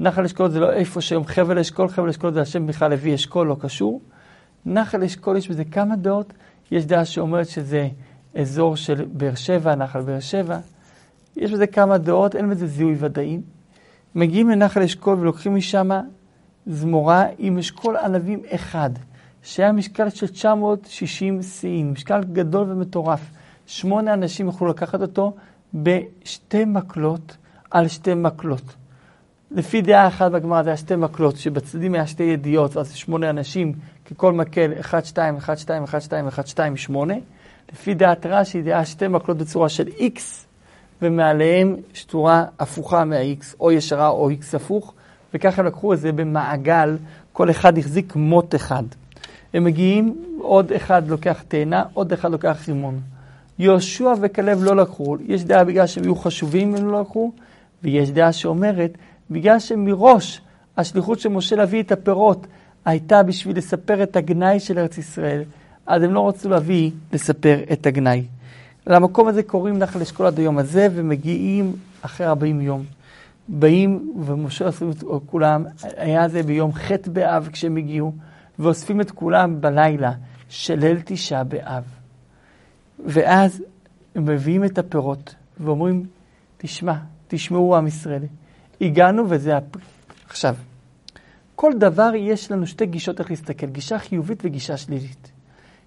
נחל 0.00 0.24
אשכול 0.24 0.50
זה 0.50 0.60
לא 0.60 0.72
איפה 0.72 1.00
שהיום 1.00 1.26
חבל 1.26 1.58
אשכול, 1.58 1.88
חבל 1.88 2.08
אשכול 2.08 2.32
זה 2.32 2.40
השם 2.40 2.66
בכלל 2.66 2.92
הביא 2.92 3.14
אשכול, 3.14 3.46
לא 3.46 3.56
קשור. 3.60 4.00
נחל 4.66 5.04
אשכול 5.04 5.36
יש 5.36 5.48
בזה 5.48 5.64
כמה 5.64 5.96
דעות. 5.96 6.32
יש 6.70 6.86
דעה 6.86 7.04
שאומרת 7.04 7.48
שזה 7.48 7.88
אזור 8.34 8.76
של 8.76 9.04
באר 9.12 9.34
שבע, 9.34 9.74
נחל 9.74 10.00
באר 10.00 10.20
שבע. 10.20 10.58
יש 11.36 11.52
בזה 11.52 11.66
כמה 11.66 11.98
דעות, 11.98 12.36
אין 12.36 12.50
בזה 12.50 12.66
זיהוי 12.66 12.96
ודאי. 12.98 13.38
מגיעים 14.14 14.50
לנחל 14.50 14.82
אשכול 14.82 15.18
ולוקחים 15.20 15.54
משם 15.54 15.88
זמורה 16.66 17.26
עם 17.38 17.58
אשכול 17.58 17.96
ענבים 17.96 18.42
אחד, 18.48 18.90
שהיה 19.42 19.72
משקל 19.72 20.10
של 20.10 20.26
960 20.26 21.42
שיאים, 21.42 21.92
משקל 21.92 22.24
גדול 22.32 22.72
ומטורף. 22.72 23.20
שמונה 23.66 24.14
אנשים 24.14 24.48
יכלו 24.48 24.66
לקחת 24.66 25.00
אותו 25.00 25.36
בשתי 25.74 26.64
מקלות 26.64 27.36
על 27.70 27.88
שתי 27.88 28.14
מקלות. 28.14 28.74
לפי 29.54 29.82
דעה 29.82 30.06
אחת 30.06 30.30
בגמרא 30.30 30.62
זה 30.62 30.70
היה 30.70 30.76
שתי 30.76 30.96
מקלות, 30.96 31.36
שבצדדים 31.36 31.94
היה 31.94 32.06
שתי 32.06 32.22
ידיעות, 32.22 32.76
ואז 32.76 32.94
שמונה 32.94 33.30
אנשים, 33.30 33.72
ככל 34.10 34.32
מקל, 34.32 34.72
1, 34.80 35.04
2, 35.04 35.36
1, 35.36 35.58
2, 35.58 35.84
1, 35.84 36.02
2, 36.02 36.28
1, 36.28 36.46
2, 36.46 36.76
8. 36.76 37.14
לפי 37.72 37.94
דעת 37.94 38.26
רש"י 38.26 38.62
היה 38.64 38.84
שתי 38.84 39.08
מקלות 39.08 39.36
בצורה 39.36 39.68
של 39.68 39.88
X, 39.88 40.20
ומעליהם 41.02 41.76
שטורה 41.92 42.44
הפוכה 42.58 43.04
מה-X, 43.04 43.54
או 43.60 43.72
ישרה 43.72 44.08
או 44.08 44.30
X 44.30 44.56
הפוך, 44.56 44.94
וככה 45.34 45.62
לקחו 45.62 45.92
את 45.92 46.00
זה 46.00 46.12
במעגל, 46.12 46.96
כל 47.32 47.50
אחד 47.50 47.78
החזיק 47.78 48.16
מוט 48.16 48.54
אחד. 48.54 48.84
הם 49.54 49.64
מגיעים, 49.64 50.16
עוד 50.38 50.72
אחד 50.72 51.08
לוקח 51.08 51.42
תאנה, 51.48 51.82
עוד 51.94 52.12
אחד 52.12 52.30
לוקח 52.30 52.68
רימון. 52.68 53.00
יהושע 53.58 54.12
וכלב 54.22 54.62
לא 54.62 54.76
לקחו, 54.76 55.16
יש 55.26 55.44
דעה 55.44 55.64
בגלל 55.64 55.86
שהם 55.86 56.04
היו 56.04 56.16
חשובים 56.16 56.74
הם 56.74 56.86
לא 56.86 57.00
לקחו, 57.00 57.32
ויש 57.82 58.10
דעה 58.10 58.32
שאומרת, 58.32 58.98
בגלל 59.30 59.58
שמראש 59.58 60.40
השליחות 60.76 61.20
של 61.20 61.28
משה 61.28 61.56
להביא 61.56 61.82
את 61.82 61.92
הפירות 61.92 62.46
הייתה 62.84 63.22
בשביל 63.22 63.56
לספר 63.56 64.02
את 64.02 64.16
הגנאי 64.16 64.60
של 64.60 64.78
ארץ 64.78 64.98
ישראל, 64.98 65.42
אז 65.86 66.02
הם 66.02 66.14
לא 66.14 66.28
רצו 66.28 66.48
להביא, 66.48 66.90
לספר 67.12 67.60
את 67.72 67.86
הגנאי. 67.86 68.24
למקום 68.86 69.28
הזה 69.28 69.42
קוראים 69.42 69.78
נחל 69.78 70.00
אשכול 70.00 70.26
עד 70.26 70.38
היום 70.38 70.58
הזה, 70.58 70.88
ומגיעים 70.94 71.76
אחרי 72.02 72.26
40 72.26 72.60
יום. 72.60 72.84
באים, 73.48 74.12
ומשה 74.26 74.66
אוספים 74.66 74.90
את 74.90 75.04
כולם, 75.26 75.64
היה 75.96 76.28
זה 76.28 76.42
ביום 76.42 76.72
ח' 76.72 76.90
באב 77.12 77.48
כשהם 77.52 77.76
הגיעו, 77.76 78.12
ואוספים 78.58 79.00
את 79.00 79.10
כולם 79.10 79.60
בלילה 79.60 80.12
של 80.48 80.74
ליל 80.74 81.00
תשעה 81.04 81.44
באב. 81.44 81.84
ואז 83.06 83.62
הם 84.14 84.24
מביאים 84.24 84.64
את 84.64 84.78
הפירות, 84.78 85.34
ואומרים, 85.60 86.06
תשמע, 86.58 86.94
תשמעו 87.28 87.76
עם 87.76 87.86
ישראל, 87.86 88.22
הגענו 88.80 89.24
וזה 89.28 89.56
הפרי. 89.56 89.82
עכשיו, 90.26 90.54
כל 91.54 91.72
דבר 91.78 92.10
יש 92.14 92.52
לנו 92.52 92.66
שתי 92.66 92.86
גישות 92.86 93.20
איך 93.20 93.30
להסתכל, 93.30 93.66
גישה 93.66 93.98
חיובית 93.98 94.42
וגישה 94.44 94.76
שלילית. 94.76 95.32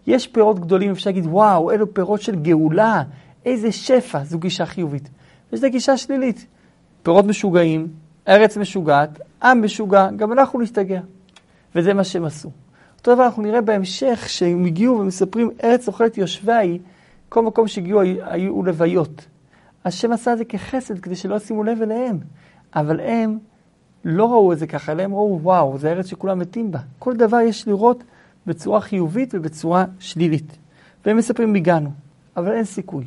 יש 0.08 0.28
פירות 0.28 0.60
גדולים, 0.60 0.92
אפשר 0.92 1.10
להגיד, 1.10 1.26
וואו, 1.26 1.72
אלו 1.72 1.94
פירות 1.94 2.22
של 2.22 2.36
גאולה, 2.36 3.04
איזה 3.46 3.72
שפע, 3.72 4.24
זו 4.24 4.40
גישה 4.40 4.66
חיובית. 4.66 5.10
ויש 5.52 5.60
את 5.60 5.66
הגישה 5.66 5.98
שלילית, 5.98 6.46
פירות 7.04 7.26
משוגעים, 7.26 7.88
ארץ 8.28 8.58
משוגעת, 8.58 9.20
עם 9.44 9.64
משוגע, 9.64 10.08
גם 10.16 10.32
אנחנו 10.32 10.60
נשתגע. 10.62 11.02
וזה 11.76 11.94
מה 11.94 12.04
שהם 12.04 12.26
עשו. 12.26 12.52
אותו 12.98 13.16
דבר 13.16 13.26
אנחנו 13.26 13.44
נראה 13.44 13.62
בהמשך, 13.62 14.26
שהם 14.28 14.66
הגיעו 14.66 15.00
ומספרים, 15.00 15.50
ארץ 15.64 15.88
אוכלת 15.88 16.18
יושביה 16.18 16.58
היא, 16.58 16.80
כל 17.30 17.44
מקום 17.44 17.68
שהגיעו 17.68 18.02
היו 18.22 18.64
לוויות. 18.64 19.26
השם 19.86 20.12
עשה 20.12 20.34
את 20.34 20.38
זה 20.38 20.46
כחסד 20.46 21.00
כדי 21.00 21.16
שלא 21.16 21.36
ישימו 21.36 21.64
לב 21.64 21.82
אליהם. 21.82 22.20
אבל 22.80 23.00
הם 23.00 23.38
לא 24.06 24.32
ראו 24.32 24.54
את 24.54 24.60
זה 24.60 24.68
ככה, 24.68 24.92
אלא 24.92 25.04
הם 25.04 25.14
ראו, 25.14 25.40
וואו, 25.42 25.78
זה 25.78 25.92
ארץ 25.92 26.06
שכולם 26.06 26.40
מתים 26.40 26.72
בה. 26.72 26.80
כל 27.00 27.16
דבר 27.16 27.40
יש 27.40 27.68
לראות 27.68 28.04
בצורה 28.48 28.82
חיובית 28.82 29.36
ובצורה 29.36 29.86
שלילית. 30.00 30.58
והם 31.06 31.18
מספרים, 31.18 31.56
הגענו, 31.56 31.92
אבל 32.38 32.52
אין 32.52 32.64
סיכוי. 32.64 33.06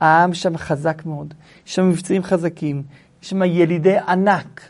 העם 0.00 0.34
שם 0.34 0.56
חזק 0.56 1.02
מאוד, 1.06 1.34
יש 1.66 1.74
שם 1.74 1.88
מבצעים 1.88 2.22
חזקים, 2.22 2.82
יש 3.22 3.30
שם 3.30 3.42
ילידי 3.42 3.98
ענק. 3.98 4.60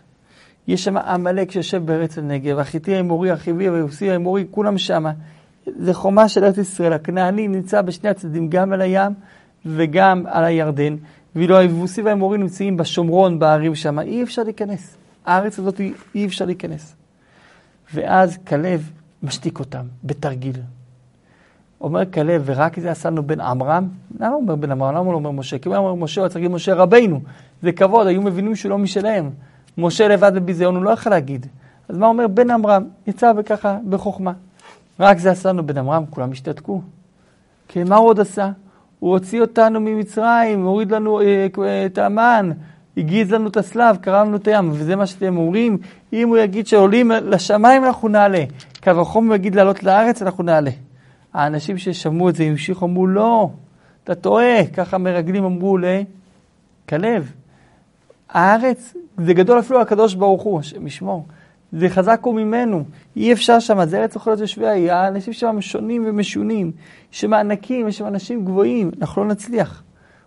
יש 0.69 0.85
שם 0.85 0.97
עמלק 0.97 1.51
שיושב 1.51 1.87
בארץ 1.87 2.19
הנגב, 2.19 2.59
החיטי 2.59 2.95
האמורי, 2.95 3.31
החיבי 3.31 3.69
והיוסי 3.69 4.11
האמורי, 4.11 4.47
כולם 4.51 4.79
שם. 4.79 5.05
זה 5.67 5.95
חומה 5.95 6.29
של 6.29 6.45
ארץ 6.45 6.59
ישראל. 6.59 6.93
הכנעני 6.93 7.49
נמצא 7.49 7.83
בשני 7.83 8.11
הצדדים, 8.11 8.49
גם 8.49 8.73
על 8.73 8.81
הים 8.81 9.13
וגם 9.67 10.25
על 10.27 10.45
הירדן. 10.45 10.97
ואילו 11.37 11.57
היבוסי 11.57 12.03
והאמורי 12.03 12.39
נמצאים 12.39 12.77
בשומרון, 12.77 13.39
בערים 13.39 13.75
שם. 13.75 13.99
אי 13.99 14.23
אפשר 14.23 14.43
להיכנס. 14.43 14.97
הארץ 15.27 15.59
הזאת 15.59 15.81
אי 16.15 16.27
אפשר 16.27 16.45
להיכנס. 16.45 16.95
ואז 17.95 18.37
כלב 18.37 18.91
משתיק 19.23 19.59
אותם 19.59 19.87
בתרגיל. 20.05 20.57
אומר 21.81 22.11
כלב, 22.11 22.43
ורק 22.45 22.81
זה 22.81 22.91
עשינו 22.91 23.23
בן 23.23 23.41
עמרם? 23.41 23.89
למה 24.21 24.29
הוא 24.29 24.43
אומר 24.43 24.57
בן 24.57 24.71
עמרם? 24.71 24.95
למה 24.95 24.99
הוא 24.99 25.13
לא 25.13 25.17
אומר 25.17 25.31
משה? 25.31 25.59
כי 25.59 25.69
הוא 25.69 25.77
אומר 25.77 25.95
משה, 25.95 26.21
הוא 26.21 26.29
צריך 26.29 26.37
להגיד 26.37 26.51
משה 26.51 26.75
רבינו. 26.75 27.21
זה 27.63 27.73
כבוד, 27.73 28.07
היו 28.07 28.23
מבינים 28.23 28.57
שהוא 28.57 28.71
לא 28.71 28.79
משלהם. 28.79 29.31
משה 29.79 30.09
לבד 30.09 30.33
בביזיון 30.35 30.77
הוא 30.77 30.85
לא 30.85 30.91
יכול 30.91 31.13
להגיד. 31.13 31.47
אז 31.89 31.99
מה 31.99 32.07
אומר 32.07 32.29
בן 32.29 32.51
עמרם? 32.51 32.85
יצא 33.07 33.33
וככה 33.37 33.79
בחוכמה. 33.89 34.33
רק 35.01 35.19
זה 35.19 35.31
עשינו 35.31 35.67
בן 35.67 35.79
עמרם, 35.79 36.05
כולם 36.11 36.31
השתתקו. 36.31 36.81
כי 37.69 37.85
מה 37.85 37.97
הוא 37.97 38.09
עוד 38.09 38.21
עשה? 38.21 38.51
הוא 39.03 39.11
הוציא 39.11 39.41
אותנו 39.41 39.81
ממצרים, 39.81 40.65
הוריד 40.65 40.93
לנו 40.93 41.21
אה, 41.21 41.87
את 41.87 41.99
המן, 41.99 42.51
הגיז 42.97 43.33
לנו 43.33 43.49
את 43.49 43.57
הסלב, 43.57 43.97
קרע 43.97 44.25
לנו 44.25 44.37
את 44.37 44.49
הים, 44.49 44.71
וזה 44.73 44.97
מה 44.97 45.07
שאתם 45.07 45.37
אומרים, 45.37 45.79
אם 46.13 46.29
הוא 46.29 46.39
יגיד 46.39 46.67
שעולים 46.67 47.11
לשמיים 47.11 47.85
אנחנו 47.85 48.09
נעלה, 48.09 48.45
קו 48.83 48.91
החום 48.91 49.27
הוא 49.27 49.35
יגיד 49.35 49.55
לעלות 49.55 49.83
לארץ 49.83 50.23
אנחנו 50.23 50.45
נעלה. 50.45 50.71
האנשים 51.35 51.79
ששמעו 51.79 52.29
את 52.29 52.35
זה 52.35 52.45
המשיכו, 52.45 52.85
אמרו 52.85 53.07
לא, 53.07 53.51
אתה 54.05 54.15
טועה, 54.15 54.67
ככה 54.67 54.99
מרגלים 54.99 55.45
אמרו 55.45 55.79
לכלב. 55.79 57.33
הארץ, 58.31 58.95
זה 59.19 59.35
גדול 59.35 59.59
אפילו 59.59 59.81
הקדוש 59.81 60.15
ברוך 60.15 60.43
הוא, 60.43 60.61
השם 60.61 60.87
ישמור. 60.87 61.27
זה 61.73 61.89
חזק 61.89 62.21
הוא 62.23 62.35
ממנו, 62.35 62.85
אי 63.17 63.33
אפשר 63.33 63.61
שם, 63.61 63.85
זה 63.85 64.01
ארץ 64.01 64.15
אוכלת 64.15 64.39
יושבי 64.39 64.91
האנשים 64.91 65.33
שם 65.33 65.61
שונים 65.61 66.05
ומשונים, 66.07 66.73
יש 67.13 67.21
שם 67.21 67.33
ענקים, 67.33 67.89
יש 67.89 67.99
שם 67.99 68.07
אנשים 68.07 68.45
גבוהים, 68.45 68.91
אנחנו 69.01 69.25
לא 69.25 69.29
נצליח. 69.29 69.83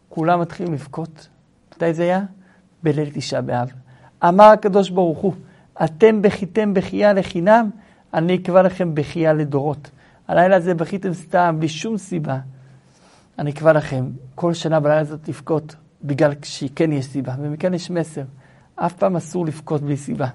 כולם 0.09 0.41
מתחילים 0.41 0.73
לבכות. 0.73 1.27
מתי 1.75 1.93
זה 1.93 2.03
היה? 2.03 2.21
בליל 2.83 3.09
תשעה 3.13 3.41
באב. 3.41 3.71
אמר 4.23 4.45
הקדוש 4.45 4.89
ברוך 4.89 5.19
הוא, 5.19 5.33
אתם 5.83 6.21
בכיתם 6.21 6.73
בכייה 6.73 7.13
לחינם, 7.13 7.69
אני 8.13 8.35
אקבע 8.35 8.61
לכם 8.61 8.95
בכייה 8.95 9.33
לדורות. 9.33 9.89
הלילה 10.27 10.55
הזה 10.55 10.73
בכיתם 10.73 11.13
סתם, 11.13 11.55
בלי 11.59 11.69
שום 11.69 11.97
סיבה. 11.97 12.39
אני 13.39 13.51
אקבע 13.51 13.73
לכם, 13.73 14.05
כל 14.35 14.53
שנה 14.53 14.79
בלילה 14.79 14.99
הזאת 14.99 15.27
לבכות, 15.27 15.75
בגלל 16.03 16.31
שכן 16.43 16.91
יש 16.91 17.05
סיבה, 17.05 17.35
ומכאן 17.39 17.73
יש 17.73 17.89
מסר. 17.91 18.23
אף 18.75 18.93
פעם 18.93 19.15
אסור 19.15 19.45
לבכות 19.45 19.81
בלי 19.81 19.97
סיבה. 19.97 20.27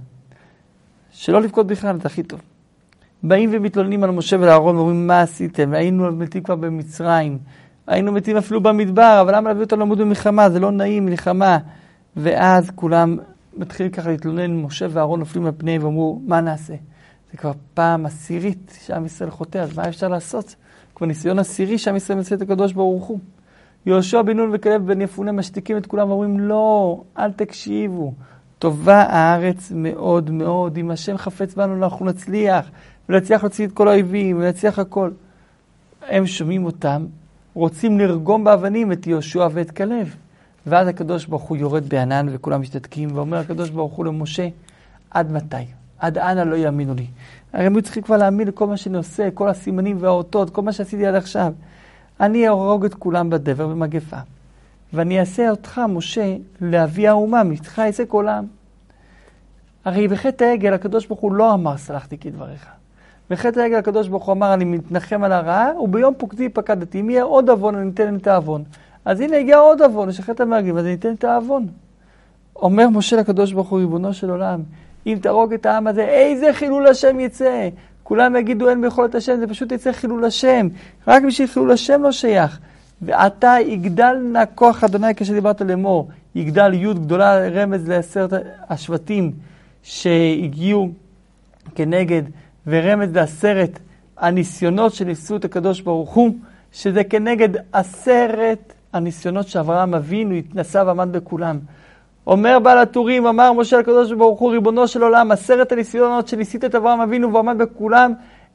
שלא 1.13 1.43
לבכות 1.43 1.67
בכלל, 1.67 1.97
זה 2.01 2.07
הכי 2.07 2.23
טוב. 2.23 2.41
באים 3.23 3.51
ומתלוננים 3.53 4.05
על 4.05 4.11
משה 4.11 4.37
ולאהרון 4.37 4.77
ואומרים, 4.77 5.07
מה 5.07 5.21
עשיתם? 5.21 5.73
היינו 5.73 6.13
מתים 6.13 6.43
כבר 6.43 6.57
במצרים, 6.57 7.39
היינו 7.87 8.13
מתים 8.13 8.37
אפילו 8.37 8.63
במדבר, 8.63 9.19
אבל 9.21 9.37
למה 9.37 9.49
להביא 9.49 9.65
אותנו 9.65 9.81
למות 9.81 9.99
במלחמה? 9.99 10.51
זה 10.51 10.61
לא 10.61 10.71
נעים, 10.71 11.07
מלחמה. 11.07 11.59
ואז 12.17 12.71
כולם 12.75 13.17
מתחילים 13.57 13.93
ככה 13.93 14.11
להתלונן, 14.11 14.57
משה 14.57 14.87
ואהרון 14.91 15.19
נופלים 15.19 15.47
על 15.47 15.53
פניהם 15.57 15.85
ואמרו, 15.85 16.21
מה 16.27 16.41
נעשה? 16.41 16.75
זה 17.33 17.37
כבר 17.37 17.53
פעם 17.75 18.07
עשירית 18.07 18.79
שעם 18.87 19.07
ישראל 19.07 19.31
חוטא, 19.31 19.59
אז 19.59 19.79
מה 19.79 19.89
אפשר 19.89 20.09
לעשות? 20.09 20.55
כבר 20.95 21.07
ניסיון 21.07 21.39
עשירי 21.39 21.79
שעם 21.79 21.97
ישראל 21.97 22.19
מציע 22.19 22.37
את 22.37 22.43
הקדוש 22.43 22.73
ברוך 22.73 23.05
הוא. 23.05 23.19
יהושע 23.87 24.23
בן 24.23 24.37
נון 24.37 24.51
וכלב 24.53 24.87
בן 24.87 25.01
יפונה 25.01 25.33
משתיקים 25.33 25.77
את 25.77 25.87
כולם 25.87 26.11
ואומרים, 26.11 26.41
לא, 26.41 27.03
אל 27.19 27.33
תקשיבו. 27.33 28.13
טובה 28.61 29.03
הארץ 29.03 29.73
מאוד 29.75 30.31
מאוד, 30.31 30.77
אם 30.77 30.91
השם 30.91 31.17
חפץ 31.17 31.55
בנו 31.55 31.85
אנחנו 31.85 32.07
נצליח, 32.07 32.67
ונצליח 33.09 33.43
להוציא 33.43 33.67
את 33.67 33.73
כל 33.73 33.89
האויבים, 33.89 34.37
ונצליח 34.37 34.79
הכל. 34.79 35.11
הם 36.09 36.27
שומעים 36.27 36.65
אותם, 36.65 37.07
רוצים 37.55 37.99
לרגום 37.99 38.45
באבנים 38.45 38.93
את 38.93 39.07
יהושע 39.07 39.49
ואת 39.53 39.71
כלב. 39.71 40.15
ואז 40.67 40.89
הקדוש 40.89 41.27
ברוך 41.27 41.43
הוא 41.43 41.57
יורד 41.57 41.89
בענן 41.89 42.27
וכולם 42.31 42.61
משתתקים, 42.61 43.09
ואומר 43.15 43.37
הקדוש 43.37 43.71
ברוך 43.71 43.93
הוא 43.93 44.05
למשה, 44.05 44.49
עד 45.11 45.33
מתי? 45.33 45.57
עד 45.99 46.19
אנה 46.19 46.45
לא 46.45 46.57
יאמינו 46.57 46.95
לי. 46.95 47.07
הרי 47.53 47.67
הם 47.67 47.75
היו 47.75 47.83
צריכים 47.83 48.03
כבר 48.03 48.17
להאמין 48.17 48.49
לכל 48.49 48.67
מה 48.67 48.77
שאני 48.77 48.97
עושה, 48.97 49.31
כל 49.31 49.49
הסימנים 49.49 49.97
והאותות, 50.01 50.51
כל 50.51 50.63
מה 50.63 50.73
שעשיתי 50.73 51.07
עד 51.07 51.15
עכשיו. 51.15 51.53
אני 52.21 52.47
אהרוג 52.47 52.85
את 52.85 52.95
כולם 52.95 53.31
בדבר 53.31 53.67
במגפה. 53.67 54.19
ואני 54.93 55.21
אעשה 55.21 55.51
אותך, 55.51 55.81
משה, 55.89 56.37
לאבי 56.61 57.09
האומה, 57.09 57.45
מתך 57.45 57.83
יצא 57.89 58.05
כל 58.09 58.29
העם. 58.29 58.47
הרי 59.85 60.09
בחטא 60.09 60.45
העגל 60.45 60.73
הקדוש 60.73 61.07
ברוך 61.07 61.21
הוא 61.21 61.33
לא 61.33 61.55
אמר 61.55 61.77
סלחתי 61.77 62.19
כדבריך. 62.19 62.67
בחטא 63.31 63.61
העגל 63.61 63.77
הקדוש 63.77 64.09
ברוך 64.09 64.27
הוא 64.27 64.33
אמר 64.33 64.55
אני 64.55 64.65
מתנחם 64.65 65.23
על 65.23 65.33
הרעה, 65.33 65.81
וביום 65.81 66.15
פוקדי 66.19 66.49
פקדתי. 66.49 67.01
אם 67.01 67.11
יהיה 67.11 67.23
עוד 67.23 67.51
עוון 67.51 67.75
אני 67.75 67.91
אתן 67.91 68.17
את 68.17 68.27
העוון. 68.27 68.63
אז 69.05 69.21
הנה 69.21 69.37
הגיע 69.37 69.59
עוד 69.59 69.83
עוון, 69.83 70.09
יש 70.09 70.21
חטא 70.21 70.43
המרגלים, 70.43 70.77
אז 70.77 70.85
אני 70.85 70.95
אתן 70.95 71.15
את 71.15 71.25
העוון. 71.25 71.67
אומר 72.57 72.89
משה 72.89 73.17
לקדוש 73.17 73.53
ברוך 73.53 73.69
הוא, 73.69 73.79
ריבונו 73.79 74.15
של 74.15 74.31
עולם, 74.31 74.61
אם 75.07 75.19
תהרוג 75.23 75.53
את 75.53 75.67
העם 75.67 75.87
הזה, 75.87 76.05
איזה 76.05 76.53
חילול 76.53 76.87
השם 76.87 77.21
יצא? 77.21 77.69
כולם 78.03 78.37
יגידו 78.37 78.69
אין 78.69 78.81
ביכולת 78.81 79.15
השם, 79.15 79.39
זה 79.41 79.47
פשוט 79.47 79.73
יצא 79.73 79.93
חילול 79.93 80.25
השם. 80.25 80.69
רק 81.07 81.23
בשביל 81.23 81.49
חילול 81.49 81.73
השם 81.73 82.03
לא 82.03 82.13
שייך. 82.13 82.61
ועתה 83.03 83.57
יגדל 83.67 84.17
נא 84.33 84.45
כוח 84.55 84.85
אדוני 84.85 85.15
כשדיברת 85.17 85.61
לאמור, 85.61 86.09
יגדל 86.35 86.75
י' 86.75 86.95
גדולה 86.95 87.49
רמז 87.49 87.89
לעשרת 87.89 88.33
השבטים 88.71 89.33
שהגיעו 89.83 90.91
כנגד, 91.75 92.23
ורמז 92.67 93.17
לעשרת 93.17 93.79
הניסיונות 94.19 94.95
שניסו 94.95 95.37
את 95.37 95.45
הקדוש 95.45 95.81
ברוך 95.81 96.11
הוא, 96.11 96.35
שזה 96.73 97.05
כנגד 97.05 97.49
עשרת 97.73 98.73
הניסיונות 98.93 99.49
שאברהם 99.49 99.95
אבינו 99.95 100.35
התנסה 100.35 100.83
ועמד 100.87 101.13
בכולם. 101.13 101.59
אומר 102.27 102.59
בעל 102.59 102.79
הטורים, 102.79 103.27
אמר 103.27 103.53
משה 103.53 103.79
לקדוש 103.79 104.13
ברוך 104.13 104.41
הוא, 104.41 104.51
ריבונו 104.51 104.89
של 104.89 105.03
עולם, 105.03 105.33
עשרת 105.33 105.73
הניסיונות 105.73 106.29
שניסית 106.29 106.65
את 106.65 106.75
אברהם 106.75 107.01
אבינו 107.01 107.33
ועמד 107.33 107.59
בכולם, 107.59 108.13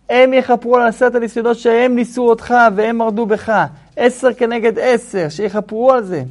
הם 0.10 0.34
יכפרו 0.34 0.78
על 0.78 0.88
עשרת 0.88 1.16
הניסיונות 1.16 1.58
שהם 1.58 1.96
ניסו 1.96 2.30
אותך 2.30 2.54
והם 2.76 2.98
מרדו 2.98 3.26
בך. 3.26 3.66
עשר 3.98 4.34
כנגד 4.34 4.80
עשר, 4.80 5.30
שיכפרו 5.30 5.92
על 5.92 6.04
זה. 6.04 6.24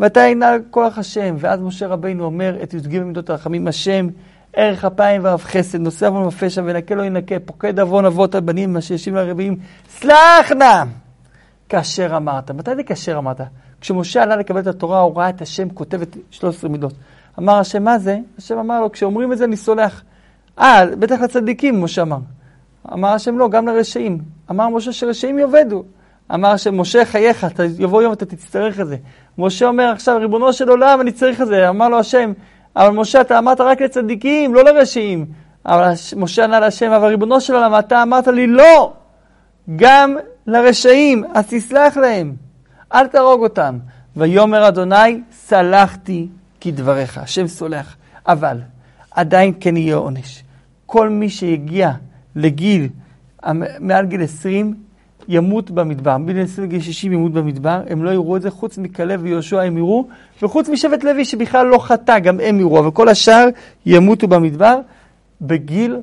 ואתה 0.00 0.20
ינעל 0.20 0.60
כוח 0.70 0.98
השם. 0.98 1.36
ואז 1.38 1.60
משה 1.60 1.86
רבינו 1.86 2.24
אומר 2.24 2.62
את 2.62 2.74
י"ג 2.74 2.98
מידות 2.98 3.30
הרחמים, 3.30 3.68
השם, 3.68 4.08
ערך 4.52 4.84
אפיים 4.84 5.24
ואף 5.24 5.44
חסד, 5.44 5.80
נושא 5.80 6.08
עוון 6.08 6.26
ופשע 6.26 6.62
ונקה 6.64 6.94
לא 6.94 7.02
ינקה, 7.02 7.34
פוקד 7.44 7.80
עוון 7.80 8.04
אבות 8.04 8.34
הבנים, 8.34 8.76
אשר 8.76 8.94
ישיב 8.94 9.14
לרביעים, 9.14 9.56
סלח 9.88 10.52
נא! 10.52 10.84
כאשר 11.68 12.16
אמרת. 12.16 12.50
מתי 12.50 12.76
זה 12.76 12.82
כאשר 12.82 13.18
אמרת? 13.18 13.40
כשמשה 13.80 14.22
עלה 14.22 14.36
לקבל 14.36 14.60
את 14.60 14.66
התורה, 14.66 15.00
הוא 15.00 15.16
ראה 15.16 15.28
את 15.28 15.42
השם 15.42 15.68
כותב 15.68 16.02
את 16.02 16.16
13 16.30 16.70
מידות. 16.70 16.92
אמר 17.38 17.54
השם, 17.54 17.82
מה 17.84 17.98
זה? 17.98 18.18
השם 18.38 18.58
אמר 18.58 18.80
לו, 18.80 18.92
כשאומרים 18.92 19.32
את 19.32 19.38
זה 19.38 19.44
אני 19.44 19.56
סולח. 19.56 20.02
אה, 20.58 20.84
בטח 20.98 21.20
לצדיקים, 21.20 21.84
משה 21.84 22.02
אמר. 22.02 22.18
אמר 22.92 23.08
השם, 23.08 23.38
לא, 23.38 23.48
גם 23.48 23.66
לרשעים. 23.66 24.18
אמר 24.50 24.68
משה 24.68 24.92
שרשעים 24.92 25.38
יאבדו. 25.38 25.84
אמר 26.34 26.48
השם, 26.48 26.80
משה, 26.80 27.04
חייך, 27.04 27.44
אתה, 27.44 27.62
יבוא 27.78 28.02
יום 28.02 28.12
אתה 28.12 28.26
תצטרך 28.26 28.80
את 28.80 28.86
זה. 28.86 28.96
משה 29.38 29.66
אומר 29.66 29.84
עכשיו, 29.84 30.18
ריבונו 30.20 30.52
של 30.52 30.68
עולם, 30.68 31.00
אני 31.00 31.12
צריך 31.12 31.40
את 31.40 31.46
זה. 31.46 31.68
אמר 31.68 31.88
לו 31.88 31.98
השם, 31.98 32.32
אבל 32.76 32.90
משה, 32.90 33.20
אתה 33.20 33.38
אמרת 33.38 33.60
רק 33.60 33.80
לצדיקים, 33.80 34.54
לא 34.54 34.64
לרשעים. 34.64 35.26
אבל 35.66 35.92
משה 36.16 36.44
ענה 36.44 36.60
להשם, 36.60 36.92
אבל 36.92 37.08
ריבונו 37.08 37.40
של 37.40 37.54
עולם, 37.54 37.78
אתה 37.78 38.02
אמרת 38.02 38.26
לי, 38.26 38.46
לא! 38.46 38.92
גם 39.76 40.16
לרשעים, 40.46 41.24
אז 41.34 41.44
תסלח 41.48 41.96
להם, 41.96 42.34
אל 42.94 43.06
תהרוג 43.06 43.42
אותם. 43.42 43.78
ויאמר 44.16 44.68
אדוני, 44.68 45.20
סלחתי 45.32 46.28
כדבריך. 46.60 47.18
השם 47.18 47.46
סולח. 47.46 47.96
אבל 48.26 48.60
עדיין 49.10 49.52
כן 49.60 49.76
יהיה 49.76 49.96
עונש. 49.96 50.44
כל 50.86 51.08
מי 51.08 51.30
שיגיע 51.30 51.90
לגיל, 52.36 52.88
מעל 53.80 54.06
גיל 54.06 54.22
20, 54.22 54.74
ימות 55.28 55.70
במדבר. 55.70 56.18
מגיל 56.18 56.42
20 56.42 56.68
לגיל 56.68 56.80
60 56.80 57.12
ימות 57.12 57.32
במדבר, 57.32 57.82
הם 57.88 58.04
לא 58.04 58.10
יראו 58.10 58.36
את 58.36 58.42
זה, 58.42 58.50
חוץ 58.50 58.78
מכלב 58.78 59.20
ויהושע 59.22 59.60
הם 59.60 59.78
יראו, 59.78 60.06
וחוץ 60.42 60.68
משבט 60.68 61.04
לוי 61.04 61.24
שבכלל 61.24 61.66
לא 61.66 61.78
חטא, 61.78 62.18
גם 62.18 62.40
הם 62.40 62.60
יראו, 62.60 62.78
אבל 62.78 62.90
כל 62.90 63.08
השאר 63.08 63.48
ימותו 63.86 64.28
במדבר 64.28 64.78
בגיל, 65.40 65.96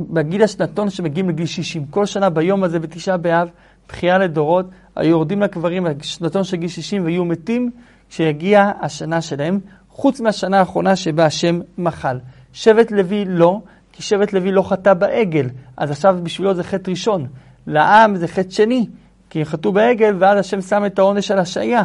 בגיל 0.00 0.42
השנתון 0.42 0.90
שמגיעים 0.90 1.28
לגיל 1.28 1.46
60. 1.46 1.84
כל 1.90 2.06
שנה 2.06 2.30
ביום 2.30 2.64
הזה, 2.64 2.78
בתשעה 2.78 3.16
באב, 3.16 3.48
בחייה 3.88 4.18
לדורות, 4.18 4.66
היו 4.96 5.10
יורדים 5.10 5.42
לקברים 5.42 5.86
בשנתון 5.98 6.44
של 6.44 6.56
גיל 6.56 6.68
60 6.68 7.04
ויהיו 7.04 7.24
מתים 7.24 7.70
כשיגיע 8.10 8.70
השנה 8.80 9.20
שלהם, 9.20 9.60
חוץ 9.90 10.20
מהשנה 10.20 10.58
האחרונה 10.58 10.96
שבה 10.96 11.24
השם 11.24 11.60
מחל. 11.78 12.18
שבט 12.52 12.90
לוי 12.90 13.24
לא, 13.24 13.60
כי 13.92 14.02
שבט 14.02 14.32
לוי 14.32 14.52
לא 14.52 14.62
חטא 14.62 14.94
בעגל, 14.94 15.46
אז 15.76 15.90
עכשיו 15.90 16.18
בשבילו 16.22 16.54
זה 16.54 16.64
חטא 16.64 16.90
ראשון. 16.90 17.26
לעם 17.68 18.16
זה 18.16 18.28
חטא 18.28 18.50
שני, 18.50 18.86
כי 19.30 19.44
חטאו 19.44 19.72
בעגל, 19.72 20.14
ואז 20.18 20.38
השם 20.38 20.60
שם 20.60 20.86
את 20.86 20.98
העונש 20.98 21.30
על 21.30 21.38
השעיה, 21.38 21.84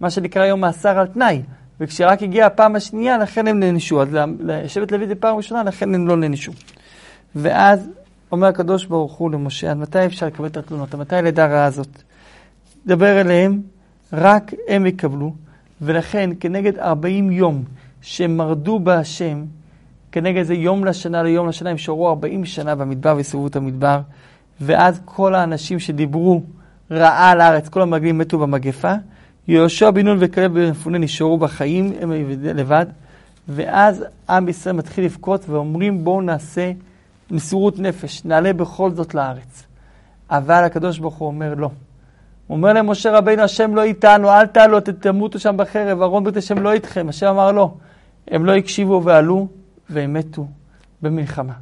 מה 0.00 0.10
שנקרא 0.10 0.42
היום 0.42 0.60
מאסר 0.60 0.98
על 0.98 1.06
תנאי. 1.06 1.42
וכשרק 1.80 2.22
הגיעה 2.22 2.46
הפעם 2.46 2.76
השנייה, 2.76 3.18
לכן 3.18 3.46
הם 3.46 3.60
נענשו. 3.60 4.02
אז 4.02 4.08
לשבט 4.40 4.92
לוי 4.92 5.06
זה 5.06 5.14
פעם 5.14 5.36
ראשונה, 5.36 5.62
לכן 5.62 5.94
הם 5.94 6.08
לא 6.08 6.16
נענשו. 6.16 6.52
ואז 7.34 7.88
אומר 8.32 8.46
הקדוש 8.46 8.86
ברוך 8.86 9.12
הוא 9.12 9.30
למשה, 9.30 9.70
עד 9.70 9.76
מתי 9.76 10.06
אפשר 10.06 10.26
לקבל 10.26 10.46
את 10.46 10.56
התלונות? 10.56 10.94
מתי 10.94 11.16
הלידה 11.16 11.44
הרעה 11.44 11.64
הזאת? 11.64 12.02
דבר 12.86 13.20
אליהם, 13.20 13.60
רק 14.12 14.52
הם 14.68 14.86
יקבלו, 14.86 15.34
ולכן 15.80 16.30
כנגד 16.40 16.78
40 16.78 17.30
יום 17.30 17.64
שהם 18.02 18.36
מרדו 18.36 18.78
בהשם, 18.78 19.44
כנגד 20.12 20.42
זה 20.42 20.54
יום 20.54 20.84
לשנה 20.84 21.22
ליום 21.22 21.48
לשנה, 21.48 21.70
הם 21.70 21.78
שורו 21.78 22.08
40 22.08 22.44
שנה 22.44 22.74
במדבר 22.74 23.16
וסובבו 23.18 23.46
את 23.46 23.56
המדבר, 23.56 24.00
ואז 24.60 25.00
כל 25.04 25.34
האנשים 25.34 25.78
שדיברו 25.78 26.42
רעה 26.90 27.30
על 27.30 27.40
הארץ, 27.40 27.68
כל 27.68 27.82
המרגלים 27.82 28.18
מתו 28.18 28.38
במגפה, 28.38 28.92
יהושע 29.48 29.90
בן 29.90 30.06
נון 30.06 30.16
וכלב 30.20 30.54
בן 30.54 30.70
מפונה 30.70 30.98
נשארו 30.98 31.38
בחיים, 31.38 31.92
הם 32.00 32.12
לבד, 32.42 32.86
ואז 33.48 34.04
עם 34.28 34.48
ישראל 34.48 34.76
מתחיל 34.76 35.04
לבכות 35.04 35.48
ואומרים 35.48 36.04
בואו 36.04 36.20
נעשה 36.20 36.72
מסירות 37.30 37.78
נפש, 37.78 38.24
נעלה 38.24 38.52
בכל 38.52 38.90
זאת 38.90 39.14
לארץ. 39.14 39.66
אבל 40.30 40.64
הקדוש 40.64 40.98
ברוך 40.98 41.14
הוא 41.14 41.26
אומר 41.26 41.54
לא. 41.54 41.70
הוא 42.46 42.56
אומר 42.56 42.72
למשה 42.72 43.18
רבינו, 43.18 43.42
השם 43.42 43.74
לא 43.74 43.82
איתנו, 43.82 44.30
אל 44.30 44.46
תעלו, 44.46 44.80
תמותו 44.80 45.38
שם 45.38 45.56
בחרב, 45.56 46.02
ארון 46.02 46.24
ברית 46.24 46.36
השם 46.36 46.58
לא 46.58 46.72
איתכם. 46.72 47.06
השם 47.08 47.26
אמר 47.26 47.52
לא. 47.52 47.74
הם 48.28 48.44
לא 48.44 48.54
הקשיבו 48.54 49.02
ועלו, 49.04 49.48
והם 49.90 50.14
מתו 50.14 50.46
במלחמה. 51.02 51.52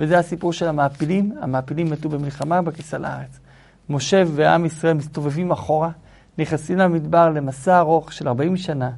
וזה 0.00 0.18
הסיפור 0.18 0.52
של 0.52 0.68
המעפילים, 0.68 1.32
המעפילים 1.40 1.90
מתו 1.90 2.08
במלחמה 2.08 2.62
בכניסה 2.62 2.98
לארץ. 2.98 3.40
משה 3.88 4.22
ועם 4.26 4.66
ישראל 4.66 4.94
מסתובבים 4.94 5.50
אחורה, 5.50 5.90
נכנסים 6.38 6.78
למדבר 6.78 7.30
למסע 7.30 7.78
ארוך 7.78 8.12
של 8.12 8.28
40 8.28 8.56
שנה 8.56 8.90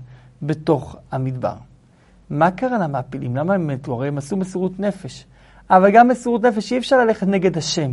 בתוך 0.42 0.96
המדבר. 1.12 1.54
מה 2.30 2.50
קרה 2.50 2.78
למעפילים? 2.78 3.36
למה 3.36 3.54
הם 3.54 3.66
מתו? 3.66 3.94
הרי 3.94 4.08
הם 4.08 4.18
עשו 4.18 4.36
מסירות 4.36 4.80
נפש. 4.80 5.26
אבל 5.70 5.90
גם 5.90 6.08
מסירות 6.08 6.42
נפש, 6.44 6.72
אי 6.72 6.78
אפשר 6.78 6.98
ללכת 7.04 7.26
נגד 7.26 7.58
השם. 7.58 7.90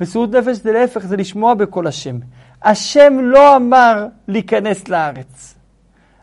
מסירות 0.00 0.34
נפש 0.34 0.56
זה 0.56 0.72
להפך, 0.72 1.06
זה 1.06 1.16
לשמוע 1.16 1.54
בקול 1.54 1.86
השם. 1.86 2.18
השם 2.62 3.12
לא 3.22 3.56
אמר 3.56 4.06
להיכנס 4.28 4.88
לארץ. 4.88 5.54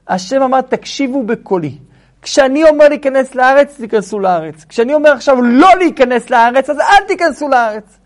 השם 0.07 0.41
אמר, 0.41 0.61
תקשיבו 0.61 1.23
בקולי. 1.23 1.77
כשאני 2.25 2.63
אומר 2.63 2.89
להיכנס 2.89 3.35
לארץ, 3.35 3.77
תיכנסו 3.77 4.19
לארץ. 4.19 4.65
כשאני 4.69 4.93
אומר 4.93 5.09
עכשיו 5.09 5.41
לא 5.41 5.69
להיכנס 5.77 6.29
לארץ, 6.29 6.69
אז 6.69 6.79
אל 6.79 7.07
תיכנסו 7.07 7.49
לארץ. 7.49 7.97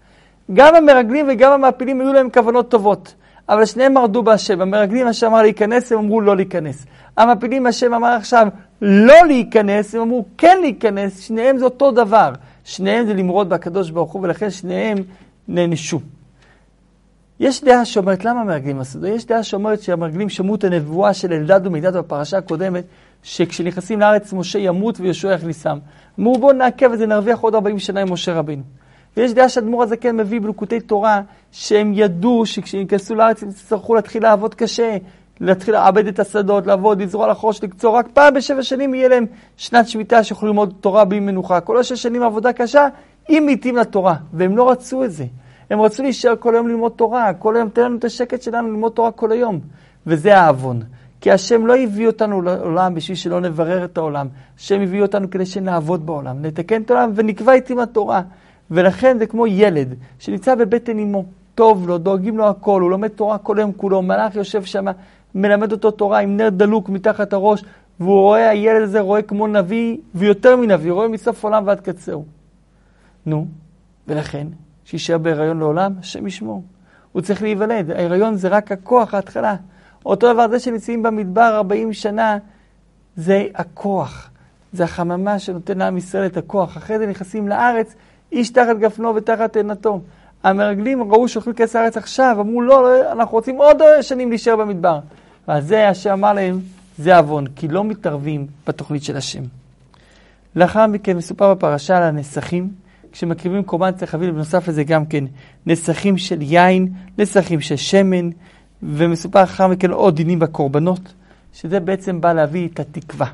גם 0.54 0.76
המרגלים 0.76 1.26
וגם 1.30 1.52
המעפילים 1.52 2.02
היו 2.02 2.14
להם 2.14 2.30
כוונות 2.30 2.72
טובות, 2.72 3.14
אבל 3.50 3.66
שניהם 3.66 3.94
מרדו 3.94 4.24
בהשם. 4.24 4.62
המרגלים, 4.62 5.08
השם 5.08 5.28
אמר 5.28 5.42
להיכנס, 5.42 5.92
הם 5.92 6.00
אמרו 6.00 6.22
לא 6.22 6.36
להיכנס. 6.36 6.86
המעפילים, 7.18 7.66
השם 7.66 7.94
אמר 7.94 8.08
עכשיו 8.08 8.48
לא 8.82 9.28
להיכנס, 9.28 9.96
הם 9.96 10.02
אמרו 10.02 10.26
כן 10.38 10.58
להיכנס, 10.62 11.20
שניהם 11.20 11.58
זה 11.58 11.66
אותו 11.66 11.92
דבר. 11.92 12.32
שניהם 12.64 13.06
זה 13.06 13.14
למרוד 13.14 13.50
בקדוש 13.50 13.90
ברוך 13.90 14.12
הוא, 14.12 14.22
ולכן 14.24 14.50
שניהם 14.50 14.98
נענשו. 15.48 16.00
יש 17.40 17.64
דעה 17.64 17.86
שאומרת, 17.86 18.26
למה 18.26 18.42
המרגלים 18.42 18.80
עשו 18.80 18.98
את 18.98 19.02
זה? 19.02 19.10
יש 19.10 19.26
דעה 19.26 19.44
שאומרת 19.44 19.82
שהמרגלים 19.82 20.30
שמעו 20.30 20.56
את 20.56 20.64
הנבואה 20.64 21.14
של 21.14 21.34
אלדד 21.34 21.68
ומידד 21.68 21.98
בפרשה 21.98 22.38
הקודמת, 22.38 22.84
שכשנכנסים 23.24 24.00
לארץ 24.00 24.34
משה 24.34 24.60
ימות 24.60 25.00
ויהושע 25.00 25.34
יכניסם. 25.34 25.78
אמרו 26.20 26.38
בואו 26.38 26.54
נעכב 26.54 26.92
את 26.92 26.98
זה, 26.98 27.08
נרוויח 27.08 27.40
עוד 27.40 27.56
40 27.56 27.80
שנה 27.80 28.02
עם 28.02 28.14
משה 28.14 28.34
רבינו. 28.34 28.64
ויש 29.18 29.34
דעה 29.34 29.50
שהאדמו"ר 29.50 29.84
הזה 29.84 29.98
כן 29.98 30.18
מביא 30.18 30.42
בלוקוטי 30.42 30.80
תורה, 30.80 31.22
שהם 31.52 31.92
ידעו 31.96 32.46
שכשהם 32.46 32.82
ייכנסו 32.82 33.16
לארץ 33.16 33.44
הם 33.44 33.50
יצטרכו 33.50 33.96
להתחיל 33.96 34.24
לעבוד 34.24 34.56
קשה, 34.56 34.98
להתחיל 35.40 35.74
לעבד 35.74 36.08
את 36.08 36.20
השדות, 36.20 36.68
לעבוד, 36.68 37.02
לזרוע 37.02 37.28
לחרוש, 37.28 37.64
לקצור, 37.64 37.98
רק 37.98 38.08
פעם 38.14 38.34
בשבע 38.34 38.64
שנים 38.64 38.94
יהיה 38.94 39.08
להם 39.08 39.26
שנת 39.58 39.88
שמיטה 39.88 40.24
שיוכלו 40.24 40.48
ללמוד 40.48 40.74
תורה 40.82 41.06
בלי 41.06 41.20
מנוחה. 41.20 41.62
כל 41.62 41.80
השש 41.80 42.04
שנים 42.04 42.24
עבודה 42.24 42.54
קשה, 42.54 42.88
אם 43.30 43.44
מתים 43.48 43.78
לתורה, 43.78 44.16
והם 44.34 44.58
לא 44.58 44.72
רצו 44.72 45.04
את 45.04 45.12
זה. 45.12 45.26
הם 45.70 45.82
רצו 45.82 46.04
להישאר 46.04 46.36
כל 46.36 46.56
היום 46.56 46.68
ללמוד 46.68 46.92
תורה, 46.96 47.34
כל 47.34 47.56
היום 47.56 47.70
תן 47.70 47.82
לנו 47.82 47.98
את 47.98 48.04
השקט 48.04 48.42
שלנו 48.42 48.68
ללמוד 48.68 48.92
תורה 48.92 49.12
כל 49.12 49.32
היום. 49.32 49.60
וזה 50.08 50.38
העוון. 50.38 50.82
כי 51.22 51.32
השם 51.32 51.66
לא 51.66 51.78
הביא 51.78 52.08
אותנו 52.08 52.42
לעולם 52.42 52.94
בשביל 52.96 53.18
שלא 53.18 53.42
נברר 53.42 53.86
את 53.86 53.98
העולם. 53.98 54.28
השם 54.58 54.82
הביא 54.82 55.02
אותנו 55.02 55.30
כדי 55.30 55.46
שנעבוד 55.46 56.06
בעולם, 56.06 56.42
נתקן 56.42 56.82
את 56.82 56.92
העולם 56.92 57.12
ונקבע 57.16 57.54
איתי 57.54 57.74
עם 57.74 57.80
התורה. 57.80 58.22
ולכן 58.72 59.18
זה 59.20 59.26
כמו 59.26 59.48
ילד 59.48 59.96
שנמצא 60.20 60.56
בבטן 60.56 61.00
אמו, 61.00 61.26
טוב 61.56 61.88
לו, 61.88 61.98
דואגים 61.98 62.38
לו 62.38 62.48
הכל, 62.48 62.82
הוא 62.82 62.92
לומד 62.92 63.08
תורה 63.08 63.38
כל 63.38 63.60
היום 63.60 63.72
כולו, 63.72 64.02
מלאך 64.02 64.36
יושב 64.36 64.64
שם, 64.64 64.86
מלמד 65.36 65.72
אותו 65.72 65.92
תורה 65.92 66.20
עם 66.20 66.38
נר 66.38 66.50
דלוק 66.50 66.90
מתחת 66.90 67.34
הראש, 67.34 67.64
והוא 68.00 68.22
רואה, 68.22 68.50
הילד 68.50 68.82
הזה 68.82 69.00
רואה 69.00 69.22
כמו 69.22 69.48
נביא, 69.48 69.98
ויותר 70.16 70.56
מנביא, 70.56 70.92
רואה 70.92 71.08
מסוף 71.08 71.44
עולם 71.44 71.68
ועד 71.68 71.80
קצהו. 71.80 72.26
נו, 73.26 73.48
ולכן, 74.08 74.48
שיישאר 74.86 75.18
בהיריון 75.18 75.60
לעולם, 75.60 75.94
השם 76.00 76.28
ישמור. 76.28 76.64
הוא 77.12 77.22
צריך 77.22 77.42
להיוולד, 77.42 77.92
ההיריון 77.92 78.36
זה 78.36 78.48
רק 78.48 78.72
הכוח, 78.72 79.14
ההתחלה. 79.14 79.56
אותו 80.06 80.34
דבר 80.34 80.48
זה 80.48 80.60
שנמצאים 80.60 81.04
במדבר 81.04 81.56
40 81.56 81.94
שנה, 81.94 82.38
זה 83.16 83.46
הכוח. 83.56 84.30
זה 84.74 84.84
החממה 84.84 85.40
שנותן 85.40 85.78
לעם 85.78 85.98
ישראל 85.98 86.26
את 86.26 86.38
הכוח. 86.38 86.78
אחרי 86.78 86.98
זה 87.00 87.08
נכנסים 87.08 87.48
לארץ, 87.48 87.96
איש 88.32 88.50
תחת 88.50 88.78
גפנו 88.80 89.16
ותחת 89.16 89.58
עינתו. 89.58 90.02
המרגלים 90.44 91.12
ראו 91.14 91.28
שאוכלים 91.28 91.56
כס 91.56 91.76
הארץ 91.76 91.98
עכשיו, 91.98 92.38
אמרו 92.40 92.62
לא, 92.62 92.84
לא, 92.84 93.12
אנחנו 93.12 93.38
רוצים 93.38 93.58
עוד 93.58 93.82
שנים 94.02 94.30
להישאר 94.30 94.56
במדבר. 94.56 95.00
ועל 95.48 95.62
זה 95.62 95.90
השם 95.90 96.12
אמר 96.12 96.34
להם, 96.34 96.60
זה 96.98 97.18
עוון, 97.18 97.48
כי 97.48 97.68
לא 97.68 97.84
מתערבים 97.84 98.48
בתוכנית 98.68 99.04
של 99.04 99.18
השם. 99.18 99.44
לאחר 100.56 100.88
מכן 100.88 101.18
מסופר 101.18 101.54
בפרשה 101.54 101.98
על 101.98 102.04
הנסכים, 102.04 102.70
כשמקריבים 103.12 103.64
קורבן 103.64 103.92
צריך 103.92 104.14
להביא 104.14 104.32
בנוסף 104.32 104.68
לזה 104.68 104.84
גם 104.84 105.06
כן 105.06 105.24
נסכים 105.66 106.18
של 106.18 106.42
יין, 106.42 106.88
נסכים 107.18 107.62
של 107.62 107.76
שמן, 107.76 108.30
ומסופר 108.84 109.44
אחר 109.44 109.68
מכן 109.68 109.92
עוד 109.92 110.16
דינים 110.16 110.40
בקורבנות, 110.40 111.14
שזה 111.54 111.80
בעצם 111.80 112.22
בא 112.22 112.34
להביא 112.34 112.68
את 112.74 112.80
התקווה. 112.80 113.28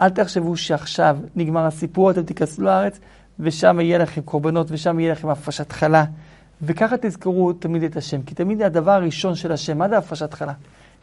אל 0.00 0.08
תחשבו 0.08 0.56
שעכשיו 0.56 1.16
נגמר 1.36 1.66
הסיפור, 1.66 2.10
אתם 2.10 2.22
תיכנסו 2.22 2.62
לארץ, 2.62 2.98
ושם 3.40 3.80
יהיה 3.80 3.98
לכם 3.98 4.20
קורבנות, 4.20 4.66
ושם 4.70 5.00
יהיה 5.00 5.12
לכם 5.12 5.28
הפרשת 5.28 5.72
חלה. 5.72 6.04
וככה 6.62 6.96
תזכרו 7.00 7.52
תמיד 7.52 7.82
את 7.82 7.96
השם, 7.96 8.22
כי 8.22 8.34
תמיד 8.34 8.62
הדבר 8.62 8.90
הראשון 8.90 9.34
של 9.34 9.52
השם, 9.52 9.78
מה 9.78 9.88
זה 9.88 9.98
הפרשת 9.98 10.34
חלה? 10.34 10.52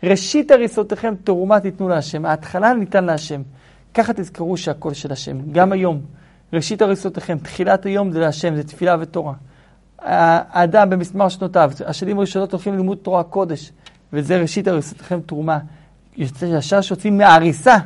ראשית 0.03 0.51
הריסותיכם 0.51 1.13
תרומה 1.23 1.59
תיתנו 1.59 1.89
להשם. 1.89 2.25
ההתחלה 2.25 2.73
ניתן 2.73 3.03
להשם. 3.03 3.41
ככה 3.93 4.13
תזכרו 4.13 4.57
שהכל 4.57 4.93
של 4.93 5.11
השם. 5.11 5.51
גם 5.51 5.71
היום, 5.71 6.01
ראשית 6.53 6.81
הריסותיכם, 6.81 7.37
תחילת 7.37 7.85
היום 7.85 8.11
זה 8.11 8.19
להשם, 8.19 8.55
זה 8.55 8.63
תפילה 8.63 8.95
ותורה. 8.99 9.33
האדם 10.03 10.89
במסמר 10.89 11.29
שנותיו, 11.29 11.71
השנים 11.85 12.17
הראשונות 12.17 12.51
הולכים 12.51 12.73
ללימוד 12.73 12.97
תורה 12.97 13.23
קודש, 13.23 13.71
וזה 14.13 14.37
ראשית 14.37 14.67
הריסותיכם 14.67 15.19
תרומה. 15.21 15.59
ישר 16.17 16.81
שיוצאים 16.81 17.17
מהריסה 17.17 17.77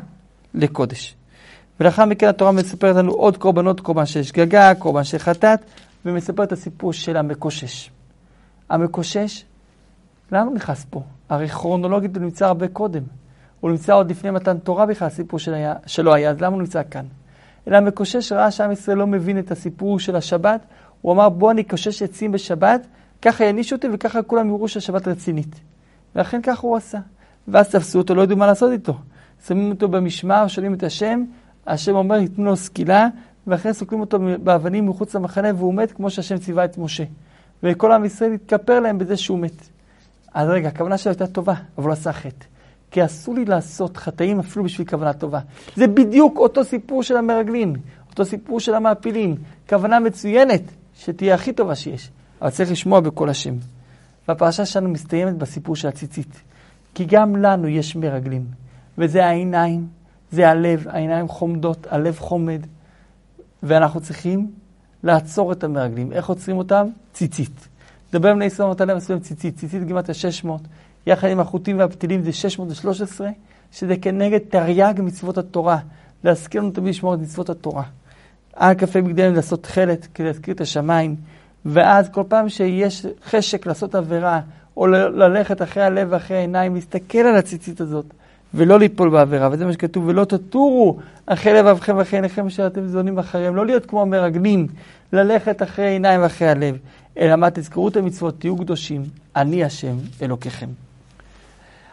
לקודש. 0.53 1.15
ולאחר 1.79 2.05
מכן 2.05 2.27
התורה 2.27 2.51
מספרת 2.51 2.95
לנו 2.95 3.11
עוד 3.11 3.37
קורבנות, 3.37 3.79
קורבן 3.79 4.05
של 4.05 4.23
שגגה, 4.23 4.75
קורבן 4.75 5.03
של 5.03 5.17
חטאת, 5.17 5.59
ומספרת 6.05 6.47
את 6.47 6.51
הסיפור 6.51 6.93
של 6.93 7.17
המקושש. 7.17 7.89
המקושש, 8.69 9.43
למה 10.31 10.43
הוא 10.43 10.55
נכנס 10.55 10.85
פה? 10.89 11.03
הרי 11.29 11.49
כרונולוגית 11.49 12.15
הוא 12.15 12.23
נמצא 12.23 12.45
הרבה 12.45 12.67
קודם. 12.67 13.03
הוא 13.59 13.71
נמצא 13.71 13.93
עוד 13.93 14.09
לפני 14.09 14.31
מתן 14.31 14.57
תורה 14.57 14.85
בכלל, 14.85 15.07
הסיפור 15.07 15.39
של 15.39 15.53
היה, 15.53 15.73
שלו 15.85 16.13
היה, 16.13 16.29
אז 16.29 16.41
למה 16.41 16.53
הוא 16.55 16.61
נמצא 16.61 16.81
כאן? 16.91 17.05
אלא 17.67 17.77
המקושש 17.77 18.31
ראה 18.31 18.51
שעם 18.51 18.71
ישראל 18.71 18.97
לא 18.97 19.07
מבין 19.07 19.39
את 19.39 19.51
הסיפור 19.51 19.99
של 19.99 20.15
השבת, 20.15 20.61
הוא 21.01 21.13
אמר 21.13 21.29
בוא 21.29 21.51
אני 21.51 21.61
אקושש 21.61 22.01
עצים 22.01 22.31
בשבת, 22.31 22.87
ככה 23.21 23.43
יעניש 23.43 23.73
אותי 23.73 23.87
וככה 23.93 24.23
כולם 24.23 24.47
יראו 24.47 24.67
שהשבת 24.67 25.07
רצינית. 25.07 25.55
ולכן 26.15 26.41
ככה 26.41 26.67
הוא 26.67 26.77
עשה. 26.77 26.99
ואז 27.47 27.69
תפסו 27.69 27.97
אותו, 27.97 28.15
לא 28.15 28.21
ידעו 28.21 28.37
מה 28.37 28.47
לעשות 28.47 28.71
איתו. 28.71 28.93
שמים 29.47 29.71
אותו 29.71 29.87
במשמר, 29.87 30.47
שואלים 30.47 30.73
את 30.73 30.83
השם, 30.83 31.23
השם 31.67 31.95
אומר, 31.95 32.15
ייתנו 32.15 32.45
לו 32.45 32.55
סקילה, 32.55 33.07
ואחרי 33.47 33.73
סוקלים 33.73 34.01
אותו 34.01 34.19
באבנים 34.43 34.89
מחוץ 34.89 35.15
למחנה, 35.15 35.47
והוא 35.55 35.73
מת 35.73 35.91
כמו 35.91 36.09
שהשם 36.09 36.37
ציווה 36.37 36.65
את 36.65 36.77
משה. 36.77 37.03
וכל 37.63 37.91
עם 37.91 38.05
ישראל 38.05 38.33
התכפר 38.33 38.79
להם 38.79 38.97
בזה 38.97 39.17
שהוא 39.17 39.39
מת. 39.39 39.69
אז 40.33 40.49
רגע, 40.49 40.67
הכוונה 40.67 40.97
שלו 40.97 41.11
הייתה 41.11 41.27
טובה, 41.27 41.53
אבל 41.77 41.85
הוא 41.85 41.93
עשה 41.93 42.13
חטא. 42.13 42.45
כי 42.91 43.05
אסור 43.05 43.35
לי 43.35 43.45
לעשות 43.45 43.97
חטאים 43.97 44.39
אפילו 44.39 44.65
בשביל 44.65 44.87
כוונה 44.87 45.13
טובה. 45.13 45.39
זה 45.75 45.87
בדיוק 45.87 46.37
אותו 46.37 46.63
סיפור 46.63 47.03
של 47.03 47.17
המרגלים, 47.17 47.73
אותו 48.09 48.25
סיפור 48.25 48.59
של 48.59 48.75
המעפילים. 48.75 49.35
כוונה 49.69 49.99
מצוינת, 49.99 50.61
שתהיה 50.97 51.35
הכי 51.35 51.53
טובה 51.53 51.75
שיש. 51.75 52.09
אבל 52.41 52.49
צריך 52.49 52.71
לשמוע 52.71 52.99
בקול 52.99 53.29
השם. 53.29 53.55
והפרשה 54.27 54.65
שלנו 54.65 54.89
מסתיימת 54.89 55.37
בסיפור 55.37 55.75
של 55.75 55.87
הציצית. 55.87 56.41
כי 56.93 57.05
גם 57.05 57.35
לנו 57.35 57.67
יש 57.67 57.95
מרגלים, 57.95 58.45
וזה 58.97 59.25
העיניים, 59.25 59.87
זה 60.31 60.49
הלב, 60.49 60.87
העיניים 60.87 61.27
חומדות, 61.27 61.87
הלב 61.89 62.19
חומד, 62.19 62.61
ואנחנו 63.63 64.01
צריכים 64.01 64.51
לעצור 65.03 65.51
את 65.51 65.63
המרגלים. 65.63 66.11
איך 66.13 66.29
עוצרים 66.29 66.57
אותם? 66.57 66.87
ציצית. 67.13 67.67
דבר 68.13 68.33
בני 68.33 68.45
ישראל 68.45 68.69
נתן 68.69 68.87
להם 68.87 68.97
מסוים 68.97 69.19
ציצית, 69.19 69.57
ציצית 69.57 69.83
גימת 69.83 70.09
ה-600, 70.09 70.49
יחד 71.07 71.27
עם 71.27 71.39
החוטים 71.39 71.79
והפתילים 71.79 72.23
זה 72.23 72.33
613, 72.33 73.29
שזה 73.71 73.95
כנגד 74.01 74.39
תרי"ג 74.49 74.93
מצוות 74.97 75.37
התורה, 75.37 75.77
להזכיר 76.23 76.61
לנו 76.61 76.71
תמיד 76.71 76.89
לשמור 76.89 77.13
את 77.13 77.19
מצוות 77.19 77.49
התורה. 77.49 77.83
על 78.57 78.75
כ"ה 78.77 79.01
בגדיהם 79.01 79.33
לעשות 79.33 79.63
תכלת, 79.63 80.07
כדי 80.13 80.27
להזכיר 80.27 80.53
את 80.53 80.61
השמיים, 80.61 81.15
ואז 81.65 82.09
כל 82.09 82.23
פעם 82.27 82.49
שיש 82.49 83.05
חשק 83.29 83.65
לעשות 83.65 83.95
עבירה, 83.95 84.39
או 84.77 84.87
ללכת 84.87 85.61
אחרי 85.61 85.83
הלב 85.83 86.07
ואחרי 86.11 86.37
העיניים, 86.37 86.75
להסתכל 86.75 87.17
על 87.17 87.35
הציצית 87.35 87.81
הזאת, 87.81 88.05
ולא 88.53 88.79
ליפול 88.79 89.09
בעבירה, 89.09 89.49
וזה 89.51 89.65
מה 89.65 89.73
שכתוב, 89.73 90.07
ולא 90.07 90.25
תטורו 90.25 90.97
אחרי 91.25 91.53
לבבכם 91.53 91.97
ואחרי 91.97 92.19
עיניכם 92.19 92.47
אשר 92.47 92.67
אתם 92.67 92.87
זונים 92.87 93.19
אחריהם, 93.19 93.55
לא 93.55 93.65
להיות 93.65 93.85
כמו 93.85 94.01
המרגלים, 94.01 94.67
ללכת 95.13 95.63
אחרי 95.63 95.85
עיניים 95.87 96.21
ואחרי 96.21 96.47
הלב, 96.47 96.77
אלא 97.17 97.35
מה 97.35 97.51
תזכרו 97.51 97.87
את 97.87 97.97
המצוות, 97.97 98.39
תהיו 98.39 98.57
קדושים, 98.57 99.03
אני 99.35 99.63
השם 99.63 99.95
אלוקיכם. 100.21 100.67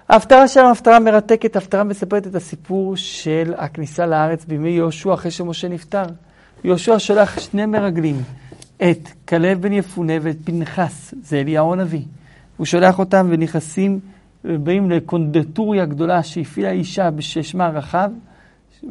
ההפטרה 0.08 0.48
שלנו 0.48 0.70
הפטרה 0.70 0.98
מרתקת, 0.98 1.56
ההפטרה 1.56 1.84
מספרת 1.84 2.26
את 2.26 2.34
הסיפור 2.34 2.96
של 2.96 3.54
הכניסה 3.56 4.06
לארץ 4.06 4.44
בימי 4.44 4.70
יהושע 4.70 5.14
אחרי 5.14 5.30
שמשה 5.30 5.68
נפטר. 5.68 6.04
יהושע 6.64 6.98
שולח 6.98 7.40
שני 7.40 7.66
מרגלים, 7.66 8.16
את 8.76 9.08
כלב 9.28 9.62
בן 9.62 9.72
יפונה 9.72 10.12
ואת 10.22 10.36
פנחס, 10.44 11.14
זה 11.22 11.40
אליהו 11.40 11.72
הנביא. 11.72 12.02
הוא 12.56 12.66
שולח 12.66 12.98
אותם 12.98 13.26
ונכנסים, 13.30 14.00
באים 14.44 14.90
לקונדטוריה 14.90 15.84
גדולה 15.84 16.22
שהפעילה 16.22 16.70
אישה 16.70 17.08
ששמה 17.20 17.68
רחב, 17.68 18.10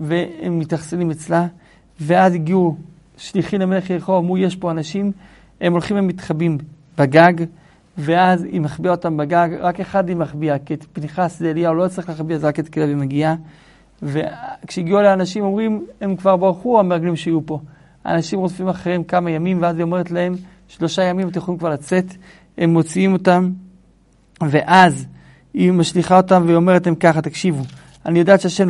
והם 0.02 0.60
מתאכסנים 0.60 1.12
אצלה, 1.12 1.48
ואז 2.02 2.34
הגיעו 2.34 2.78
שליחים 3.18 3.62
למלך 3.62 3.90
יריחו, 3.90 4.18
אמרו 4.18 4.38
יש 4.38 4.56
פה 4.56 4.72
אנשים, 4.72 5.12
הם 5.62 5.72
הולכים 5.72 5.98
ומתחבאים 5.98 6.58
בגג, 6.98 7.34
ואז 7.98 8.44
היא 8.44 8.62
מחביאה 8.62 8.92
אותם 8.92 9.18
בגג, 9.18 9.50
רק 9.60 9.80
אחד 9.80 10.10
היא 10.10 10.16
מחביאה, 10.16 10.60
כי 10.60 10.74
את 10.74 10.86
פנחס 10.94 11.40
זה 11.40 11.50
אליהו 11.50 11.74
לא 11.74 11.88
צריך 11.88 12.10
להחביא, 12.10 12.36
אז 12.36 12.44
רק 12.44 12.60
את 12.60 12.70
כלב 12.70 12.90
היא 12.90 12.98
מגיעה. 12.98 13.36
וכשהגיעו 14.04 15.00
אליה 15.00 15.14
אנשים, 15.14 15.44
אומרים, 15.44 15.86
הם 16.02 16.16
כבר 16.16 16.36
ברחו, 16.36 16.80
המרגלים 16.80 17.16
שיהיו 17.16 17.46
פה. 17.46 17.60
האנשים 18.04 18.40
רודפים 18.40 18.68
אחריהם 18.68 19.04
כמה 19.04 19.32
ימים, 19.32 19.62
ואז 19.62 19.76
היא 19.76 19.84
אומרת 19.84 20.12
להם, 20.12 20.36
שלושה 20.68 21.04
ימים 21.04 21.28
אתם 21.28 21.40
יכולים 21.40 21.60
כבר 21.60 21.70
לצאת. 21.70 22.06
הם 22.58 22.74
מוציאים 22.74 23.14
אותם, 23.14 23.52
ואז 24.42 25.06
היא 25.54 25.72
משליכה 25.72 26.18
אותם 26.18 26.44
והיא 26.46 26.56
אומרת 26.56 26.86
להם 26.86 26.96
ככה, 26.96 27.22
תקשיבו, 27.22 27.64
אני 28.06 28.20
יודעת 28.20 28.42
שהשם 28.42 28.68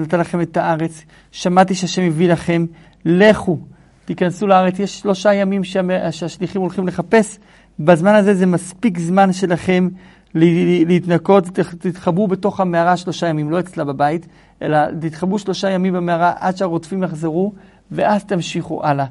נתן 0.00 0.20
לכם 0.20 0.40
את 0.40 0.56
הארץ, 0.56 1.04
שמעתי 1.32 1.74
שהשם 1.74 2.02
הביא 2.02 2.32
לכם, 2.32 2.66
לכו, 3.04 3.58
תיכנסו 4.04 4.46
לארץ, 4.46 4.78
יש 4.78 5.00
שלושה 5.00 5.34
ימים 5.34 5.64
שהשליחים 6.10 6.60
הולכים 6.60 6.86
לחפש, 6.86 7.38
בזמן 7.80 8.14
הזה 8.14 8.34
זה 8.34 8.46
מספיק 8.46 8.98
זמן 8.98 9.32
שלכם 9.32 9.88
להתנקות, 10.34 11.44
תתחברו 11.78 12.28
בתוך 12.28 12.60
המערה 12.60 12.96
שלושה 12.96 13.26
ימים, 13.26 13.50
לא 13.50 13.60
אצלה 13.60 13.84
בבית, 13.84 14.26
אלא 14.62 14.78
תתחברו 15.00 15.38
שלושה 15.38 15.70
ימים 15.70 15.92
במערה 15.92 16.32
עד 16.38 16.56
שהרודפים 16.56 17.02
יחזרו, 17.02 17.52
ואז 17.90 18.24
תמשיכו 18.24 18.84
הלאה. 18.84 19.06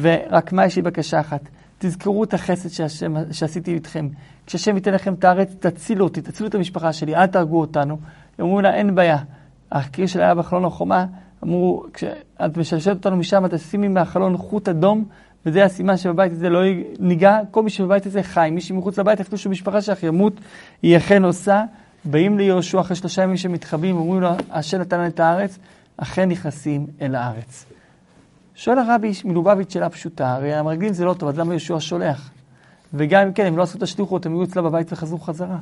ורק 0.00 0.52
מה 0.52 0.66
יש 0.66 0.76
לי 0.76 0.82
בקשה 0.82 1.20
אחת? 1.20 1.40
תזכרו 1.78 2.24
את 2.24 2.34
החסד 2.34 2.68
שהשם, 2.68 3.14
שעשיתי 3.32 3.74
איתכם. 3.74 4.08
כשהשם 4.46 4.76
ייתן 4.76 4.94
לכם 4.94 5.14
את 5.14 5.24
הארץ, 5.24 5.48
תצילו 5.58 6.04
אותי, 6.04 6.20
תצילו 6.20 6.48
את 6.48 6.54
המשפחה 6.54 6.92
שלי, 6.92 7.16
אל 7.16 7.26
תהרגו 7.26 7.60
אותנו. 7.60 7.98
אמרו 8.40 8.60
לה, 8.60 8.74
אין 8.74 8.94
בעיה. 8.94 9.18
הקיר 9.72 10.06
שלה 10.06 10.24
היה 10.24 10.34
בחלון 10.34 10.64
החומה, 10.64 11.06
אמרו, 11.44 11.84
כשאת 11.92 12.56
משלשלת 12.56 12.96
אותנו 12.96 13.16
משם, 13.16 13.48
תשימי 13.50 13.88
מהחלון 13.88 14.36
חוט 14.36 14.68
אדום, 14.68 15.04
וזה 15.46 15.64
הסימן 15.64 15.96
שבבית 15.96 16.32
הזה 16.32 16.48
לא 16.48 16.60
ניגע, 16.98 17.38
כל 17.50 17.62
מי 17.62 17.70
שבבית 17.70 18.06
הזה 18.06 18.22
חי, 18.22 18.48
מי 18.52 18.60
שמחוץ 18.60 18.98
לבית, 18.98 19.20
אפילו 19.20 19.38
שהמשפחה 19.38 19.82
שלך 19.82 20.02
ימות, 20.02 20.32
היא 20.82 20.96
אכן 20.96 21.24
עושה. 21.24 21.64
באים 22.04 22.38
ליהושע 22.38 22.80
אחרי 22.80 22.96
שלושה 22.96 23.22
ימים 23.22 23.36
שמתחבאים, 23.36 23.96
אומרים 23.96 24.20
לו, 24.20 24.28
השם 24.50 24.78
נתן 24.78 25.06
את 25.06 25.20
הארץ, 25.20 25.58
אכן 25.96 26.28
נכנסים 26.28 26.86
אל 27.00 27.14
הארץ. 27.14 27.64
שואל 28.54 28.78
הרבי 28.78 29.12
מלובביץ' 29.24 29.72
שאלה 29.72 29.90
פשוטה, 29.90 30.34
הרי 30.34 30.54
המרגלים 30.54 30.92
זה 30.92 31.04
לא 31.04 31.14
טוב, 31.14 31.28
אז 31.28 31.38
למה 31.38 31.52
יהושע 31.52 31.76
שולח? 31.80 32.30
וגם 32.94 33.26
אם 33.26 33.32
כן, 33.32 33.46
הם 33.46 33.56
לא 33.56 33.62
עשו 33.62 33.78
את 33.78 33.82
השליחות, 33.82 34.26
הם 34.26 34.32
היו 34.32 34.44
אצלה 34.44 34.62
בבית 34.62 34.92
וחזרו 34.92 35.18
חזרה. 35.18 35.58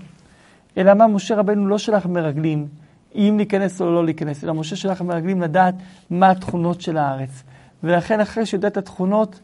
אלא 0.78 0.94
מה, 0.94 1.06
משה 1.06 1.36
רבנו 1.36 1.68
לא 1.68 1.78
שלח 1.78 2.06
מרגלים 2.06 2.66
אם 3.14 3.34
להיכנס 3.36 3.80
או 3.80 3.90
לא 3.90 4.04
להיכנס, 4.04 4.44
אלא 4.44 4.54
משה 4.54 4.76
שלח 4.76 5.00
מרגלים 5.00 5.42
לדעת 5.42 5.74
מה 6.10 6.30
התכונות 6.30 6.80
של 6.80 6.96
הארץ. 6.96 7.42
ולכן 7.84 8.20
אחרי 8.20 8.46
שיודע 8.46 8.68
את 8.68 8.76
התכונות, 8.76 9.40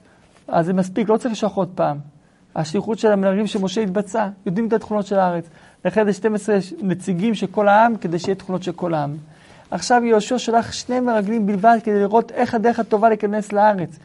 אז 0.48 0.66
זה 0.66 0.72
מספיק, 0.72 1.08
לא 1.08 1.16
צריך 1.16 1.32
לשלוח 1.32 1.54
עוד 1.54 1.68
פעם. 1.74 1.98
השליחות 2.56 2.98
של 2.98 3.12
המרגלים 3.12 3.46
שמשה 3.46 3.80
התבצע, 3.80 4.28
יודעים 4.46 4.68
את 4.68 4.72
התכונות 4.72 5.06
של 5.06 5.18
הארץ. 5.18 5.44
לכן 5.84 6.04
זה 6.04 6.12
12 6.12 6.58
נציגים 6.82 7.34
של 7.34 7.46
כל 7.46 7.68
העם, 7.68 7.96
כדי 7.96 8.18
שיהיה 8.18 8.34
תכונות 8.34 8.62
של 8.62 8.72
כל 8.72 8.94
העם. 8.94 9.16
עכשיו 9.70 10.04
יהושע 10.04 10.38
שלח 10.38 10.72
שני 10.72 11.00
מרגלים 11.00 11.46
בלבד 11.46 11.78
כדי 11.84 12.00
לראות 12.00 12.32
איך 12.32 12.54
הדרך 12.54 12.78
הטובה 12.78 13.08
להיכנס 13.08 13.52
לארץ. 13.52 13.98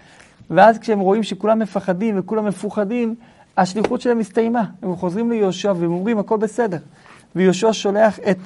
ואז 0.50 0.80
כשהם 0.80 1.00
רואים 1.00 1.24
שכולם 1.24 1.60
מפחדים 1.60 2.20
וכולם 2.20 2.46
מפוחדים, 2.46 3.16
השליחות 3.58 4.02
שלהם 4.02 4.20
הסתיימה. 4.20 4.64
הם 4.82 4.96
חוזרים 4.96 5.32
ליהושע 5.32 5.74
והם 5.78 5.92
אומרים, 5.92 6.20
הכל 6.20 6.38
בסדר. 6.38 6.78
ויהושע 7.36 7.70
שולח 7.74 8.20
את 8.20 8.38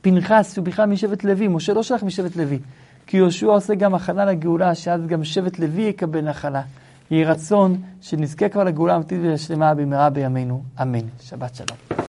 פנחס, 0.00 0.54
שהוא 0.54 0.64
בכלל 0.64 0.86
משבט 0.86 1.24
לוי, 1.24 1.48
משה 1.48 1.72
לא 1.72 1.82
שלח 1.82 2.02
משבט 2.02 2.36
לוי. 2.36 2.58
כי 3.06 3.16
יהושע 3.16 3.46
עושה 3.46 3.74
גם 3.74 3.94
הכנה 3.94 4.24
לגאולה, 4.24 4.74
שאז 4.74 5.06
גם 5.06 5.24
שבט 5.24 5.58
לוי 5.58 5.82
יקבל 5.82 6.20
נחלה. 6.20 6.62
יהי 7.10 7.24
רצון 7.24 7.76
שנזכה 8.00 8.48
כבר 8.48 8.64
לגאולה 8.64 8.96
אמיתית 8.96 9.18
ולשלמה 9.22 9.74
במהרה 9.74 10.10
בימינו. 10.10 10.62
אמן. 10.82 11.08
שבת 11.20 11.54
שלום. 11.54 11.94